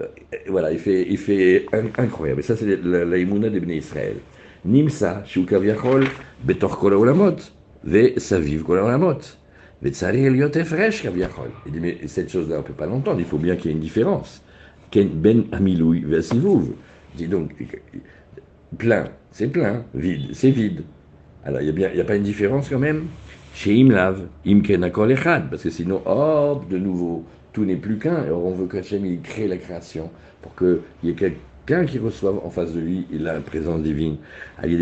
Euh, 0.00 0.06
voilà, 0.48 0.72
il 0.72 0.78
fait, 0.78 1.06
il 1.08 1.18
fait 1.18 1.66
incroyable. 1.98 2.40
Et 2.40 2.42
ça, 2.42 2.56
c'est 2.56 2.76
l'aïmouna 2.82 3.48
des 3.48 3.60
Bnei 3.60 3.78
Israël. 3.78 4.16
Nimsa, 4.64 5.22
shu 5.26 5.44
kaviachol, 5.44 6.04
betor 6.42 6.78
kol 6.78 6.94
haolamot, 6.94 7.36
ve 7.84 8.18
saviv 8.18 8.64
kaviachol. 8.64 9.10
Il 11.66 11.72
dit, 11.72 11.80
mais 11.80 11.98
cette 12.06 12.30
chose-là, 12.30 12.56
on 12.56 12.58
ne 12.58 12.64
peut 12.64 12.72
pas 12.72 12.86
l'entendre. 12.86 13.20
Il 13.20 13.26
faut 13.26 13.38
bien 13.38 13.56
qu'il 13.56 13.70
y 13.70 13.74
ait 13.74 13.76
une 13.76 13.82
différence. 13.82 14.42
Ken 14.90 15.08
ben 15.08 15.44
amiloui. 15.52 16.04
Dit 17.16 17.28
donc, 17.28 17.54
plein, 18.78 19.08
c'est 19.30 19.48
plein. 19.48 19.84
Vide, 19.94 20.30
c'est 20.32 20.50
vide. 20.50 20.82
Alors, 21.44 21.60
il 21.60 21.74
n'y 21.74 21.84
a, 21.84 22.00
a 22.00 22.04
pas 22.04 22.16
une 22.16 22.22
différence 22.22 22.68
quand 22.68 22.78
même 22.78 23.04
chez 23.54 23.72
Imlav, 23.78 24.26
Imken 24.46 24.84
Echad, 24.84 25.48
parce 25.50 25.62
que 25.62 25.70
sinon, 25.70 26.02
hop, 26.06 26.68
de 26.68 26.78
nouveau, 26.78 27.24
tout 27.54 27.64
n'est 27.64 27.76
plus 27.76 27.96
qu'un. 27.98 28.16
Alors 28.16 28.44
on 28.44 28.52
veut 28.52 28.66
qu'Hachem 28.66 29.06
il 29.06 29.20
crée 29.20 29.46
la 29.46 29.56
création 29.56 30.10
pour 30.42 30.54
qu'il 30.56 30.80
y 31.04 31.10
ait 31.10 31.14
quelqu'un 31.14 31.86
qui 31.86 31.98
reçoive 31.98 32.40
en 32.44 32.50
face 32.50 32.72
de 32.72 32.80
lui 32.80 33.06
la 33.12 33.40
présence 33.40 33.80
divine. 33.82 34.16
Alors 34.58 34.72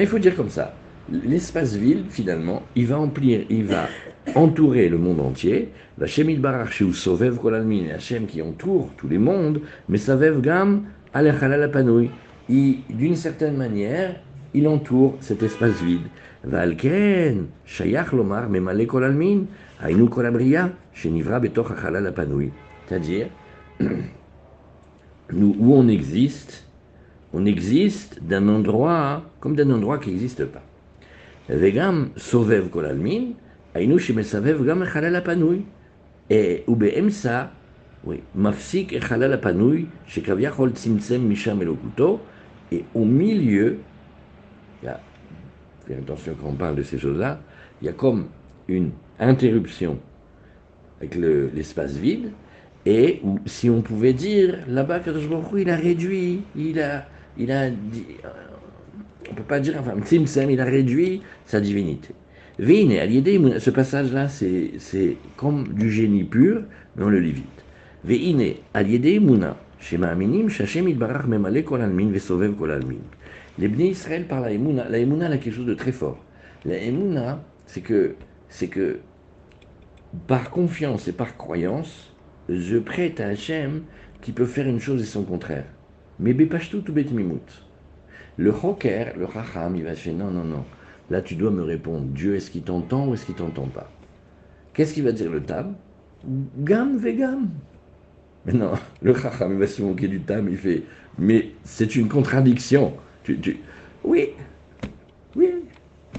il 0.00 0.06
faut 0.06 0.18
dire 0.18 0.36
comme 0.36 0.50
ça 0.50 0.74
l'espace 1.24 1.76
vide, 1.76 2.04
finalement, 2.10 2.62
il 2.74 2.86
va 2.86 2.98
emplir, 2.98 3.42
il 3.48 3.64
va 3.64 3.88
entourer 4.34 4.88
le 4.88 4.98
monde 4.98 5.20
entier, 5.20 5.70
la 5.98 6.06
Barach 6.38 6.72
Shu 6.72 6.92
Sovev 6.92 7.38
Kolalmin, 7.38 7.90
Hachem 7.94 8.26
qui 8.26 8.42
entoure 8.42 8.90
tous 8.96 9.08
les 9.08 9.18
mondes, 9.18 9.60
mais 9.88 9.98
Savev 9.98 10.40
Gam 10.40 10.82
Alechalal 11.14 11.62
Apanoui. 11.62 12.10
D'une 12.48 13.16
certaine 13.16 13.56
manière, 13.56 14.16
il 14.54 14.68
entoure 14.68 15.16
cet 15.20 15.42
espace 15.42 15.82
vide. 15.82 16.06
Valken, 16.44 17.46
Shayach 17.64 18.12
Lomar, 18.12 18.48
Memale 18.48 18.86
Kolalmin, 18.86 19.46
Ainu 19.82 20.08
Kolabria, 20.08 20.70
Shenivra 20.92 21.40
Betoch 21.40 21.72
C'est-à-dire, 22.86 23.26
nous, 25.32 25.56
où 25.58 25.74
on 25.74 25.88
existe, 25.88 26.66
on 27.32 27.44
existe 27.46 28.22
d'un 28.22 28.48
endroit 28.48 29.22
comme 29.40 29.56
d'un 29.56 29.70
endroit 29.70 29.98
qui 29.98 30.10
n'existe 30.10 30.44
pas. 30.44 30.62
Vegam 31.48 32.10
Sovev 32.16 32.68
Kolalmin, 32.68 33.32
היינו 33.75 33.99
שמסבב 33.99 34.65
גם 34.67 34.81
החלל 34.81 35.15
הפנוי. 35.15 35.61
ובאמצע, 36.67 37.45
מפסיק 38.35 38.93
החלל 38.93 39.33
הפנוי, 39.33 39.85
שכביכול 40.07 40.71
צמצם 40.71 41.29
משם 41.29 41.61
אלוקותו, 41.61 42.19
et 42.71 42.85
au 42.95 43.03
milieu, 43.03 43.79
il 44.81 44.85
y 44.85 44.87
a, 44.87 44.99
faites 45.85 45.99
attention 45.99 46.35
quand 46.39 46.47
on 46.47 46.53
parle 46.53 46.75
de 46.75 46.83
ces 46.83 46.97
choses-là, 46.97 47.41
il 47.81 47.87
y 47.87 47.89
a 47.89 47.93
comme 47.93 48.27
une 48.69 48.91
interruption 49.19 49.99
avec 50.99 51.15
l'espace 51.15 51.95
le, 51.95 51.99
vide, 51.99 52.31
et 52.85 53.21
si 53.45 53.69
on 53.69 53.81
pouvait 53.81 54.13
dire, 54.13 54.59
là-bas, 54.67 55.01
Kadosh 55.01 55.25
il 55.57 55.69
a 55.69 55.75
réduit, 55.75 56.43
il 56.55 56.79
a, 56.79 57.05
il 57.37 57.51
a 57.51 57.69
dit, 57.69 58.05
on 59.27 59.31
ne 59.31 59.35
peut 59.35 59.43
pas 59.43 59.59
dire, 59.59 59.75
enfin, 59.77 59.99
Tzimtzem, 59.99 60.49
il 60.49 60.61
a 60.61 60.65
réduit 60.65 61.21
sa 61.45 61.59
divinité. 61.59 62.13
Ce 62.58 63.70
passage-là, 63.70 64.28
c'est 64.28 65.16
comme 65.36 65.68
du 65.74 65.90
génie 65.90 66.24
pur, 66.24 66.62
mais 66.96 67.04
on 67.04 67.08
le 67.08 67.20
lit 67.20 67.32
vite. 67.32 67.64
Veine, 68.04 68.54
al 68.72 68.86
muna, 69.20 69.56
shema 69.78 70.08
aminim, 70.08 70.48
shachem 70.48 70.88
itbarach 70.88 71.26
memale 71.26 71.64
kol 71.64 71.82
almin, 71.82 72.10
vesovev 72.10 72.54
kol 72.56 72.70
almin. 72.70 73.02
Les 73.58 73.68
Bnei 73.68 73.90
Israël 73.90 74.26
parlent 74.26 74.44
à 74.44 74.52
Emouna. 74.52 74.88
La 74.88 74.98
Emouna, 74.98 75.26
a 75.26 75.38
quelque 75.38 75.54
chose 75.54 75.66
de 75.66 75.74
très 75.74 75.92
fort. 75.92 76.18
La 76.64 76.76
Emouna, 76.76 77.42
c'est 77.66 77.80
que, 77.80 78.14
c'est 78.48 78.68
que, 78.68 79.00
par 80.26 80.50
confiance 80.50 81.08
et 81.08 81.12
par 81.12 81.36
croyance, 81.36 82.14
je 82.48 82.76
prête 82.78 83.20
à 83.20 83.28
Hachem 83.28 83.82
qui 84.20 84.32
peut 84.32 84.46
faire 84.46 84.66
une 84.66 84.80
chose 84.80 85.02
et 85.02 85.06
son 85.06 85.24
contraire. 85.24 85.64
Mais 86.20 86.32
bepashtu 86.32 86.82
tout 86.82 86.92
bet. 86.92 87.06
Le 88.38 88.50
Hoker, 88.50 89.16
le 89.16 89.24
Racham, 89.24 89.74
il 89.76 89.84
va 89.84 89.94
faire 89.94 90.14
non, 90.14 90.30
non, 90.30 90.44
non. 90.44 90.64
Là, 91.10 91.22
tu 91.22 91.34
dois 91.36 91.50
me 91.50 91.62
répondre. 91.62 92.06
Dieu, 92.06 92.34
est-ce 92.36 92.50
qu'il 92.50 92.62
t'entend 92.62 93.08
ou 93.08 93.14
est-ce 93.14 93.26
qu'il 93.26 93.34
t'entend 93.34 93.66
pas? 93.66 93.90
Qu'est-ce 94.74 94.94
qu'il 94.94 95.04
va 95.04 95.12
dire 95.12 95.30
le 95.30 95.42
Tam? 95.42 95.74
Gam 96.58 96.98
vegam. 96.98 97.48
Mais 98.44 98.52
non, 98.52 98.72
le 99.02 99.12
Racham, 99.12 99.52
il 99.52 99.58
va 99.58 99.66
se 99.66 99.82
moquer 99.82 100.08
du 100.08 100.20
Tam, 100.20 100.48
il 100.48 100.56
fait 100.56 100.82
Mais 101.18 101.50
c'est 101.64 101.96
une 101.96 102.08
contradiction. 102.08 102.94
Tu. 103.24 103.38
Oui, 104.04 104.30
oui, 105.34 105.48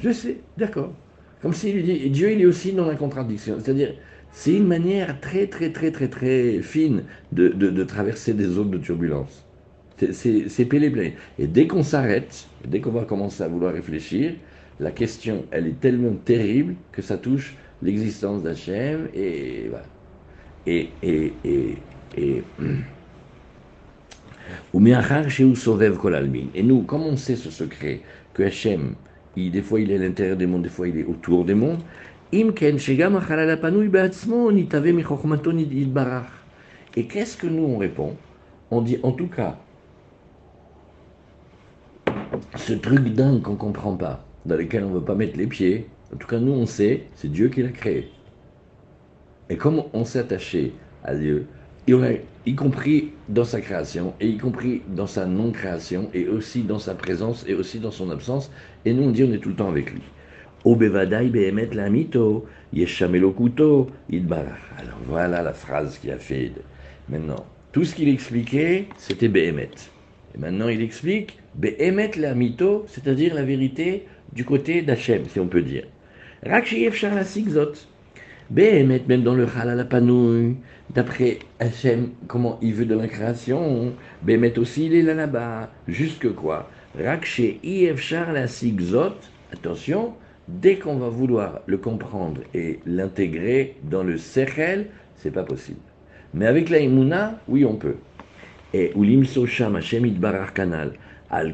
je 0.02 0.12
sais, 0.12 0.38
d'accord. 0.58 0.94
Comme 1.42 1.54
s'il 1.54 1.76
lui 1.76 1.84
dit 1.84 2.10
Dieu, 2.10 2.32
il 2.32 2.42
est 2.42 2.46
aussi 2.46 2.74
dans 2.74 2.86
la 2.86 2.96
contradiction. 2.96 3.58
C'est-à-dire, 3.62 3.94
c'est 4.32 4.54
une 4.54 4.68
manière 4.68 5.20
très, 5.22 5.48
très, 5.48 5.72
très, 5.72 5.92
très, 5.92 6.10
très 6.10 6.62
fine 6.62 7.04
de, 7.32 7.50
de, 7.50 7.70
de 7.70 7.84
traverser 7.84 8.34
des 8.34 8.46
zones 8.46 8.72
de 8.72 8.78
turbulence. 8.78 9.46
C'est 10.12 10.66
pélé 10.66 11.16
Et 11.40 11.48
dès 11.48 11.66
qu'on 11.66 11.84
s'arrête, 11.84 12.48
dès 12.68 12.82
qu'on 12.82 12.92
va 12.92 13.06
commencer 13.06 13.42
à 13.44 13.48
vouloir 13.48 13.74
réfléchir, 13.74 14.36
la 14.80 14.92
question, 14.92 15.46
elle 15.52 15.68
est 15.68 15.80
tellement 15.80 16.14
terrible 16.26 16.76
que 16.92 17.02
ça 17.02 17.18
touche 17.18 17.56
l'existence 17.82 18.44
d'Hachem 18.44 19.10
et 19.14 19.68
voilà. 19.70 19.86
Et, 20.66 20.90
et, 21.02 21.34
et, 21.46 21.78
et, 22.18 22.44
et 26.54 26.64
nous, 26.64 26.82
comme 26.84 27.04
on 27.04 27.18
sait 27.18 27.36
ce 27.36 27.50
secret, 27.50 28.02
que 28.34 28.44
Hachem, 28.44 28.96
il, 29.36 29.52
des 29.52 29.62
fois 29.62 29.80
il 29.80 29.92
est 29.92 29.96
à 29.96 30.00
l'intérieur 30.00 30.38
des 30.38 30.46
mondes, 30.46 30.64
des 30.64 30.70
fois 30.70 30.88
il 30.88 30.98
est 30.98 31.06
autour 31.06 31.46
des 31.46 31.56
mondes, 31.56 31.82
et 32.34 32.46
qu'est-ce 37.08 37.38
que 37.38 37.48
nous 37.48 37.64
on 37.64 37.78
répond? 37.78 38.18
On 38.70 38.82
dit 38.82 39.00
en 39.04 39.12
tout 39.14 39.28
cas, 39.28 39.58
ce 42.56 42.74
truc 42.74 43.14
dingue 43.14 43.42
qu'on 43.42 43.54
ne 43.54 43.58
comprend 43.58 43.96
pas, 43.96 44.27
dans 44.48 44.56
lequel 44.56 44.84
on 44.86 44.90
ne 44.90 44.96
veut 44.96 45.06
pas 45.06 45.16
mettre 45.16 45.38
les 45.38 45.46
pieds, 45.46 45.88
en 46.14 46.18
tout 46.18 46.28
cas 46.28 46.40
nous 46.40 46.54
on 46.54 46.66
sait, 46.66 47.04
c'est 47.16 47.32
Dieu 47.32 47.50
qui 47.50 47.62
l'a 47.62 47.70
créé. 47.70 48.10
Et 49.50 49.58
comme 49.58 49.84
on 49.94 50.06
s'est 50.06 50.20
attaché 50.20 50.74
à 51.04 51.16
Dieu, 51.16 51.46
y 52.46 52.56
compris 52.56 53.12
dans 53.30 53.44
sa 53.44 53.62
création, 53.62 54.14
et 54.20 54.28
y 54.28 54.38
compris 54.38 54.82
dans 54.90 55.08
sa 55.08 55.26
non-création, 55.26 56.10
et 56.14 56.28
aussi 56.28 56.64
dans 56.64 56.80
sa 56.80 56.96
présence, 56.96 57.46
et 57.48 57.54
aussi 57.54 57.80
dans 57.80 57.92
son 57.92 58.10
absence, 58.10 58.52
et 58.86 58.94
nous 58.94 59.04
on 59.04 59.12
dit 59.12 59.24
on 59.24 59.32
est 59.34 59.38
tout 59.38 59.50
le 59.50 59.56
temps 59.56 59.70
avec 59.70 59.92
lui. 59.92 60.02
Behemet 60.66 61.70
Alors 64.78 65.00
voilà 65.06 65.42
la 65.44 65.54
phrase 65.54 65.98
qui 65.98 66.12
a 66.12 66.18
fait. 66.18 66.52
Maintenant, 67.10 67.46
tout 67.72 67.86
ce 67.86 67.96
qu'il 67.96 68.10
expliquait, 68.10 68.88
c'était 68.98 69.30
behemet. 69.30 69.70
Et 70.36 70.40
maintenant 70.40 70.68
il 70.68 70.82
explique 70.82 71.38
Be'emet 71.58 72.12
la 72.18 72.36
mito, 72.36 72.86
c'est-à-dire 72.88 73.34
la 73.34 73.42
vérité 73.42 74.06
du 74.34 74.46
côté 74.46 74.82
d'Hachem, 74.82 75.24
si 75.28 75.40
on 75.40 75.48
peut 75.48 75.62
dire. 75.62 75.86
Même 78.50 79.24
dans 79.24 79.36
le 79.36 79.46
halal 79.46 79.88
d'après 80.94 81.40
Hachem, 81.60 82.12
comment 82.28 82.58
il 82.62 82.74
veut 82.74 82.86
de 82.86 82.96
la 82.96 83.08
création, 83.08 83.94
Be'emet 84.22 84.58
aussi 84.58 84.86
il 84.86 84.96
est 84.96 85.02
là 85.02 85.14
là-bas. 85.14 85.70
Jusque 85.88 86.32
quoi? 86.34 86.70
Rak 86.98 87.26
sheyefshar 87.26 88.32
la 88.32 88.46
attention, 89.54 90.14
dès 90.48 90.78
qu'on 90.78 90.96
va 90.96 91.10
vouloir 91.10 91.62
le 91.66 91.78
comprendre 91.78 92.42
et 92.54 92.80
l'intégrer 92.86 93.76
dans 93.84 94.04
le 94.04 94.18
sechel, 94.18 94.88
c'est 95.16 95.32
pas 95.32 95.44
possible. 95.44 95.80
Mais 96.34 96.46
avec 96.46 96.70
la 96.70 96.80
imuna, 96.80 97.40
oui 97.48 97.66
on 97.66 97.76
peut. 97.76 97.98
Et 98.74 98.92
ulim 98.96 99.26
sosham 99.26 99.76
Hashem 99.76 100.06
itbarach 100.06 100.54
kanal. 100.54 100.94
Voilà 101.30 101.52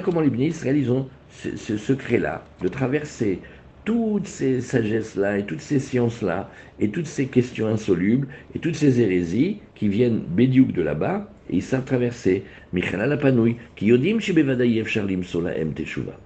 comment 0.00 0.20
les 0.20 0.30
Bnei 0.30 0.48
Israël, 0.48 0.76
ils 0.76 0.90
ont 0.90 1.08
ce, 1.30 1.76
secret-là, 1.76 2.44
de 2.60 2.68
traverser 2.68 3.40
toutes 3.84 4.26
ces 4.26 4.60
sagesses-là 4.60 5.38
et 5.38 5.46
toutes 5.46 5.60
ces 5.60 5.78
sciences-là 5.78 6.50
et 6.80 6.90
toutes 6.90 7.06
ces 7.06 7.26
questions 7.26 7.68
insolubles 7.68 8.26
et 8.54 8.58
toutes 8.58 8.74
ces 8.74 9.00
hérésies 9.00 9.60
qui 9.76 9.86
viennent 9.88 10.18
bédiouk 10.18 10.72
de 10.72 10.82
là-bas 10.82 11.30
et 11.48 11.56
ils 11.56 11.62
savent 11.62 11.84
traverser. 11.84 12.44
Michala 12.72 13.16
Panouille, 13.16 13.56
qui 13.76 13.86
yodim 13.86 14.18
charlim 14.18 15.22
sola 15.22 15.56
em 15.56 15.72
teshuva. 15.72 16.18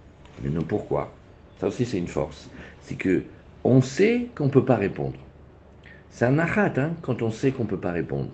Mais 0.42 0.48
non, 0.50 0.62
pourquoi? 0.62 1.14
Ça 1.60 1.68
aussi, 1.68 1.84
c'est 1.84 1.98
une 1.98 2.08
force. 2.08 2.50
C'est 2.80 2.96
que 2.96 3.22
on 3.64 3.82
sait 3.82 4.28
qu'on 4.34 4.46
ne 4.46 4.50
peut 4.50 4.64
pas 4.64 4.76
répondre. 4.76 5.18
C'est 6.10 6.24
un 6.24 6.38
achat 6.38 6.72
hein, 6.76 6.92
quand 7.02 7.22
on 7.22 7.30
sait 7.30 7.50
qu'on 7.50 7.64
ne 7.64 7.68
peut 7.68 7.80
pas 7.80 7.92
répondre. 7.92 8.30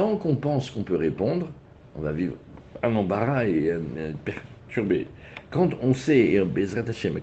Tant 0.00 0.16
qu'on 0.16 0.34
pense 0.34 0.70
qu'on 0.70 0.82
peut 0.82 0.96
répondre, 0.96 1.50
on 1.94 2.00
va 2.00 2.12
vivre 2.12 2.34
un 2.82 2.96
embarras 2.96 3.44
et 3.44 3.70
un, 3.70 3.80
perturbé. 4.24 5.06
Quand 5.50 5.68
on 5.82 5.92
sait, 5.92 6.30
et 6.30 6.40
Bezrat 6.40 6.88
Hashem, 6.88 7.20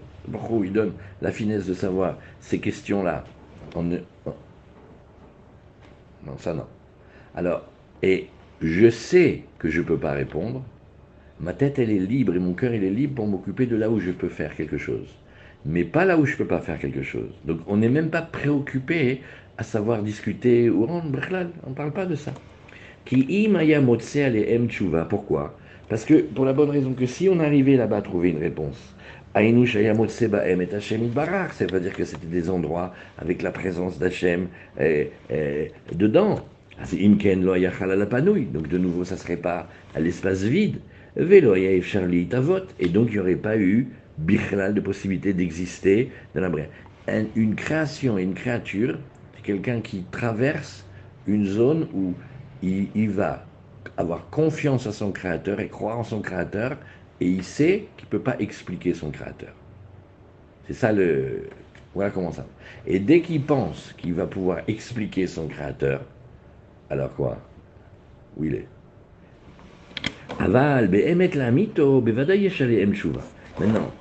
il 0.64 0.74
donne 0.74 0.94
la 1.24 1.32
finesse 1.32 1.66
de 1.66 1.74
savoir 1.74 2.20
ces 2.40 2.60
questions-là, 2.60 3.24
on 3.74 3.82
ne... 3.82 3.98
Non, 6.24 6.38
ça 6.38 6.54
non. 6.54 6.68
Alors, 7.34 7.64
et 8.04 8.28
je 8.62 8.92
sais 8.92 9.42
que 9.58 9.70
je 9.70 9.82
ne 9.82 9.86
peux 9.86 9.98
pas 9.98 10.12
répondre, 10.12 10.62
ma 11.40 11.54
tête 11.54 11.80
elle 11.80 11.90
est 11.90 11.98
libre 11.98 12.36
et 12.36 12.40
mon 12.40 12.54
cœur 12.54 12.76
il 12.76 12.84
est 12.84 12.92
libre 12.92 13.16
pour 13.16 13.26
m'occuper 13.26 13.66
de 13.66 13.76
là 13.76 13.90
où 13.90 14.00
je 14.00 14.12
peux 14.12 14.30
faire 14.30 14.56
quelque 14.56 14.78
chose. 14.78 15.16
Mais 15.66 15.84
pas 15.84 16.06
là 16.06 16.16
où 16.16 16.28
je 16.28 16.34
ne 16.34 16.38
peux 16.38 16.48
pas 16.48 16.62
faire 16.62 16.78
quelque 16.78 17.02
chose. 17.02 17.32
Donc 17.44 17.62
on 17.66 17.78
n'est 17.78 17.90
même 17.90 18.12
pas 18.12 18.22
préoccupé 18.22 19.24
à 19.58 19.64
savoir 19.64 20.04
discuter 20.04 20.70
ou 20.70 20.86
on 20.88 21.04
ne 21.06 21.74
parle 21.74 21.92
pas 21.92 22.06
de 22.06 22.14
ça. 22.14 22.34
Qui 23.08 23.50
Pourquoi? 25.10 25.58
Parce 25.88 26.04
que 26.04 26.22
pour 26.22 26.44
la 26.44 26.52
bonne 26.52 26.70
raison 26.70 26.94
que 26.94 27.06
si 27.06 27.30
on 27.30 27.40
arrivait 27.40 27.78
là-bas 27.78 27.98
à 27.98 28.02
trouver 28.02 28.32
une 28.32 28.40
réponse, 28.40 28.94
ça 29.34 29.42
veut 29.42 29.54
dire 31.80 31.94
que 31.94 32.04
c'était 32.04 32.28
des 32.28 32.50
endroits 32.50 32.94
avec 33.18 33.42
la 33.44 33.52
présence 33.52 33.98
d'Hachem 33.98 34.50
eh, 34.78 35.12
eh, 35.30 35.72
dedans. 35.94 36.46
Donc 38.52 38.68
de 38.68 38.78
nouveau, 38.78 39.06
ça 39.06 39.16
ne 39.16 39.20
serait 39.20 39.38
pas 39.38 39.70
à 39.96 40.02
l'espace 40.02 40.44
vide. 40.44 40.82
Et 41.16 41.24
donc 42.90 43.08
il 43.08 43.14
n'y 43.14 43.20
aurait 43.20 43.36
pas 43.36 43.58
eu 43.58 43.88
bichlal 44.18 44.74
de 44.74 44.82
possibilité 44.82 45.32
d'exister 45.32 46.12
dans 46.36 46.42
la 46.42 46.50
brèche. 46.50 46.68
Une 47.38 47.56
création 47.56 48.18
et 48.18 48.24
une 48.24 48.34
créature, 48.34 49.00
c'est 49.36 49.44
quelqu'un 49.44 49.80
qui 49.80 50.04
traverse 50.12 50.86
une 51.26 51.46
zone 51.46 51.88
où 51.94 52.14
il, 52.62 53.10
va 53.10 53.46
avoir 53.98 54.30
confiance 54.30 54.88
à 54.88 54.92
son 54.92 55.12
créateur 55.12 55.60
et 55.60 55.68
croire 55.68 56.00
en 56.00 56.04
son 56.04 56.22
créateur, 56.22 56.78
et 57.20 57.28
il 57.28 57.44
sait 57.44 57.88
qu'il 57.98 58.06
ne 58.06 58.12
peut 58.12 58.20
pas 58.20 58.36
expliquer 58.40 58.94
son 58.94 59.12
créateur. 59.12 59.54
C'est 60.68 60.74
ça 60.74 60.92
le. 60.92 61.50
Voilà 61.96 62.12
comment 62.12 62.32
ça. 62.32 62.46
Et 62.86 63.00
dès 63.00 63.22
qu'il 63.22 63.42
pense 63.42 63.94
qu'il 63.98 64.14
va 64.14 64.28
pouvoir 64.28 64.60
expliquer 64.68 65.26
son 65.26 65.48
créateur, 65.48 66.02
alors 66.90 67.14
quoi? 67.16 67.38
Où 68.36 68.44
il 68.46 68.56
est? 68.56 68.68
Aval, 70.40 70.92
la 70.92 71.52
mito, 71.52 72.02
Maintenant, 73.60 73.92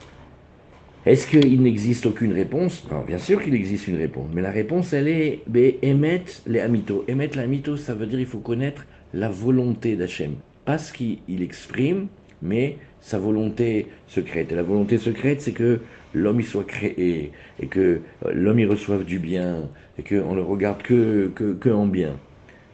est-ce 1.06 1.28
qu'il 1.28 1.62
n'existe 1.62 2.04
aucune 2.06 2.32
réponse? 2.32 2.84
Bien 3.06 3.18
sûr 3.18 3.40
qu'il 3.40 3.54
existe 3.54 3.86
une 3.86 3.96
réponse, 3.96 4.28
mais 4.34 4.42
la 4.42 4.50
réponse, 4.50 4.92
elle 4.92 5.06
est 5.06 5.40
émettre 5.82 6.42
les 6.48 6.58
amito. 6.58 7.04
Émettre 7.06 7.36
l'amito, 7.36 7.76
ça 7.76 7.94
veut 7.94 8.06
dire 8.06 8.18
qu'il 8.18 8.26
faut 8.26 8.40
connaître 8.40 8.84
la 9.14 9.28
volonté 9.28 9.94
d'Hachem. 9.94 10.34
Pas 10.64 10.78
ce 10.78 10.92
qu'il 10.92 11.42
exprime, 11.42 12.08
mais 12.42 12.78
sa 13.00 13.20
volonté 13.20 13.86
secrète. 14.08 14.50
Et 14.50 14.56
la 14.56 14.64
volonté 14.64 14.98
secrète, 14.98 15.40
c'est 15.40 15.52
que 15.52 15.78
l'homme 16.12 16.40
y 16.40 16.44
soit 16.44 16.64
créé, 16.64 17.30
et 17.60 17.66
que 17.68 18.00
l'homme 18.32 18.58
y 18.58 18.64
reçoive 18.64 19.04
du 19.04 19.20
bien, 19.20 19.68
et 19.98 20.02
qu'on 20.02 20.32
ne 20.32 20.36
le 20.36 20.42
regarde 20.42 20.82
que, 20.82 21.30
que, 21.36 21.52
que 21.52 21.68
en 21.68 21.86
bien. 21.86 22.18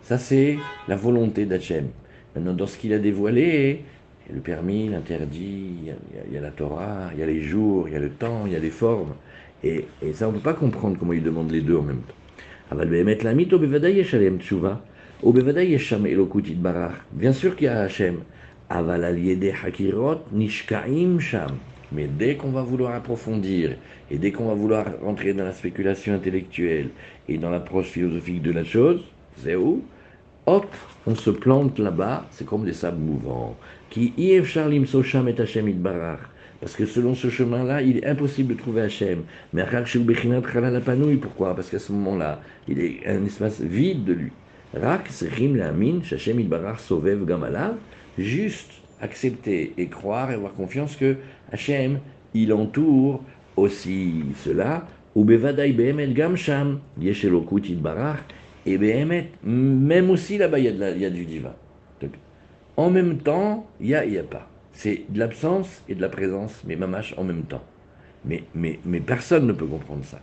Ça, 0.04 0.16
c'est 0.16 0.56
la 0.88 0.96
volonté 0.96 1.44
d'Hachem. 1.44 1.88
Maintenant, 2.34 2.54
dans 2.54 2.66
ce 2.66 2.78
qu'il 2.78 2.94
a 2.94 2.98
dévoilé, 2.98 3.84
il 4.26 4.31
y 4.31 4.33
a 4.33 4.35
le 4.37 4.41
permis, 4.41 4.88
l'interdit, 4.88 5.93
il, 6.29 6.35
y 6.35 6.38
a 6.38 6.41
la 6.41 6.50
Torah, 6.50 7.11
il 7.12 7.21
y 7.21 7.23
a 7.23 7.26
les 7.26 7.43
jours, 7.43 7.88
il 7.88 7.95
y 7.95 7.97
a 7.97 8.00
le 8.00 8.11
temps, 8.11 8.47
il 8.47 8.52
y 8.52 8.57
a 8.57 8.61
les 8.61 8.71
formes. 8.71 9.14
Et, 9.64 9.85
ça, 10.13 10.28
on 10.28 10.32
ne 10.32 10.37
peut 10.37 10.43
pas 10.43 10.54
comprendre 10.54 10.97
comment 10.99 11.13
il 11.13 11.23
demande 11.23 11.50
les 11.50 11.61
deux 11.61 11.76
en 11.76 11.82
même 11.82 12.02
temps. 12.02 12.15
Bien 17.13 17.32
sûr 17.32 17.56
qu'il 17.56 17.65
y 17.67 17.69
a 17.69 17.80
Hachem. 17.80 18.17
Mais 21.95 22.06
dès 22.06 22.37
qu'on 22.37 22.50
va 22.50 22.63
vouloir 22.63 22.95
approfondir, 22.95 23.76
et 24.11 24.19
dès 24.19 24.32
qu'on 24.32 24.47
va 24.47 24.54
vouloir 24.54 24.87
rentrer 25.02 25.35
dans 25.35 25.45
la 25.45 25.52
spéculation 25.52 26.15
intellectuelle 26.15 26.89
et 27.28 27.37
dans 27.39 27.50
l'approche 27.50 27.89
philosophique 27.89 28.43
de 28.43 28.52
la 28.52 28.65
chose, 28.65 29.04
c'est 29.37 29.56
où? 29.56 29.82
Hop, 30.47 30.67
on 31.07 31.15
se 31.15 31.31
plante 31.31 31.78
là-bas, 31.78 32.26
c'est 32.33 32.45
comme 32.45 32.65
des 32.65 32.73
sables 32.73 32.99
mouvants. 32.99 33.57
Qui 33.91 34.13
Charlim 34.45 34.87
Socham 34.87 35.28
et 35.28 35.41
Hachem 35.41 35.73
Parce 36.61 36.75
que 36.75 36.85
selon 36.85 37.15
ce 37.15 37.31
chemin-là, 37.31 37.81
il 37.83 37.99
est 37.99 38.07
impossible 38.07 38.57
de 38.57 38.61
trouver 38.61 38.83
Hachem. 38.83 39.23
Mais 39.52 39.65
pourquoi? 41.21 41.55
Parce 41.55 41.71
qu'à 41.71 41.78
ce 41.78 41.93
moment-là, 41.93 42.41
il 42.67 42.81
est 42.81 43.07
un 43.07 43.25
espace 43.25 43.61
vide 43.61 44.05
de 44.05 44.15
lui. 44.15 44.33
Rak 44.75 45.07
Sechim 45.11 45.55
Lamin, 45.55 46.00
Hachem 46.11 46.41
Idbarach 46.41 46.81
Sovev 46.81 47.25
Gamalav, 47.25 47.76
juste 48.19 48.73
accepter 49.00 49.73
et 49.78 49.87
croire 49.87 50.33
et 50.33 50.35
avoir 50.35 50.55
confiance 50.55 50.97
que 50.97 51.19
Hachem, 51.52 52.00
il 52.35 52.52
entoure 52.52 53.23
aussi 53.57 54.25
cela. 54.43 54.89
Ou 55.15 55.25
Bevadai 55.25 55.73
Behemet 55.73 56.15
Gamsham, 56.15 56.81
Yeshelokut 56.99 57.69
Idbarach, 57.69 58.25
et 58.66 58.78
même 59.44 60.10
aussi 60.10 60.38
là-bas, 60.38 60.58
il 60.58 60.64
y, 60.64 61.04
a 61.04 61.10
du 61.10 61.25
divin. 61.25 61.54
en 62.76 62.90
même 62.90 63.18
temps, 63.18 63.66
il 63.80 63.88
y 63.88 63.94
a, 63.94 64.06
n'y 64.06 64.18
a 64.18 64.22
pas. 64.22 64.48
C'est 64.72 65.04
de 65.08 65.18
l'absence 65.18 65.82
et 65.88 65.94
de 65.94 66.00
la 66.00 66.08
présence, 66.08 66.62
mais 66.66 66.76
mamache 66.76 67.14
en 67.16 67.25
même 67.25 67.42
temps. 67.42 67.62
Mais, 68.25 68.44
mais, 68.54 68.78
personne 69.00 69.46
ne 69.46 69.52
peut 69.52 69.66
comprendre 69.66 70.04
ça. 70.04 70.20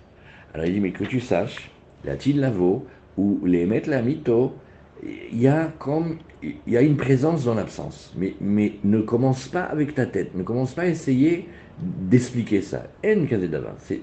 Alors 0.54 0.66
il 0.66 0.74
dit, 0.74 0.80
mais 0.80 0.92
que 0.92 1.04
tu 1.04 1.20
saches, 1.20 1.70
la 2.06 2.16
Lavo, 2.36 2.88
ou 3.18 3.46
les 3.46 3.66
la 3.66 4.02
mytho, 4.02 4.56
il 5.04 5.42
y 5.42 5.48
a 5.48 5.72
comme 5.78 6.18
il 6.42 6.56
y 6.68 6.78
a 6.78 6.82
une 6.82 6.96
présence 6.96 7.46
dans 7.46 7.56
l'absence. 7.56 8.14
Mais, 8.18 8.34
mais 8.40 8.74
ne 8.84 9.02
commence 9.02 9.48
pas 9.48 9.64
avec 9.64 9.96
ta 9.96 10.06
tête, 10.06 10.36
ne 10.36 10.44
commence 10.44 10.74
pas 10.74 10.84
à 10.84 10.88
essayer 10.88 11.48
d'expliquer 11.80 12.62
ça. 12.62 12.88
En 13.06 13.26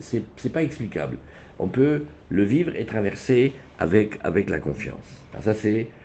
c'est 0.00 0.52
pas 0.52 0.62
explicable. 0.62 1.18
On 1.58 1.68
peut 1.68 2.04
le 2.28 2.44
vivre 2.44 2.74
et 2.76 2.84
traverser 2.84 3.54
avec, 3.78 4.18
avec 4.22 4.50
la 4.50 4.58
confiance. 4.58 5.04
ça, 5.40 5.54
c'est. 5.54 5.88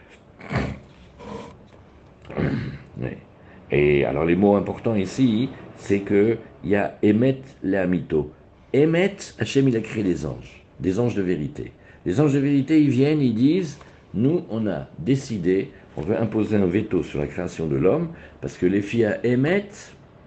Et 3.70 4.04
alors, 4.04 4.26
les 4.26 4.36
mots 4.36 4.56
importants 4.56 4.94
ici, 4.94 5.48
c'est 5.76 6.00
qu'il 6.00 6.36
y 6.64 6.76
a 6.76 6.98
Emet 7.02 7.40
Leamito. 7.62 8.30
Emet, 8.74 9.16
Hachem, 9.38 9.68
il 9.68 9.76
a 9.76 9.80
créé 9.80 10.02
des 10.02 10.26
anges, 10.26 10.62
des 10.80 11.00
anges 11.00 11.14
de 11.14 11.22
vérité. 11.22 11.72
Les 12.04 12.20
anges 12.20 12.34
de 12.34 12.38
vérité, 12.38 12.82
ils 12.82 12.90
viennent, 12.90 13.22
ils 13.22 13.34
disent 13.34 13.78
Nous, 14.12 14.44
on 14.50 14.66
a 14.66 14.88
décidé, 14.98 15.70
on 15.96 16.02
veut 16.02 16.18
imposer 16.18 16.56
un 16.56 16.66
veto 16.66 17.02
sur 17.02 17.20
la 17.20 17.26
création 17.26 17.66
de 17.66 17.76
l'homme, 17.76 18.08
parce 18.42 18.58
que 18.58 18.66
les 18.66 18.82
filles 18.82 19.06
à 19.06 19.24
Emet, 19.24 19.68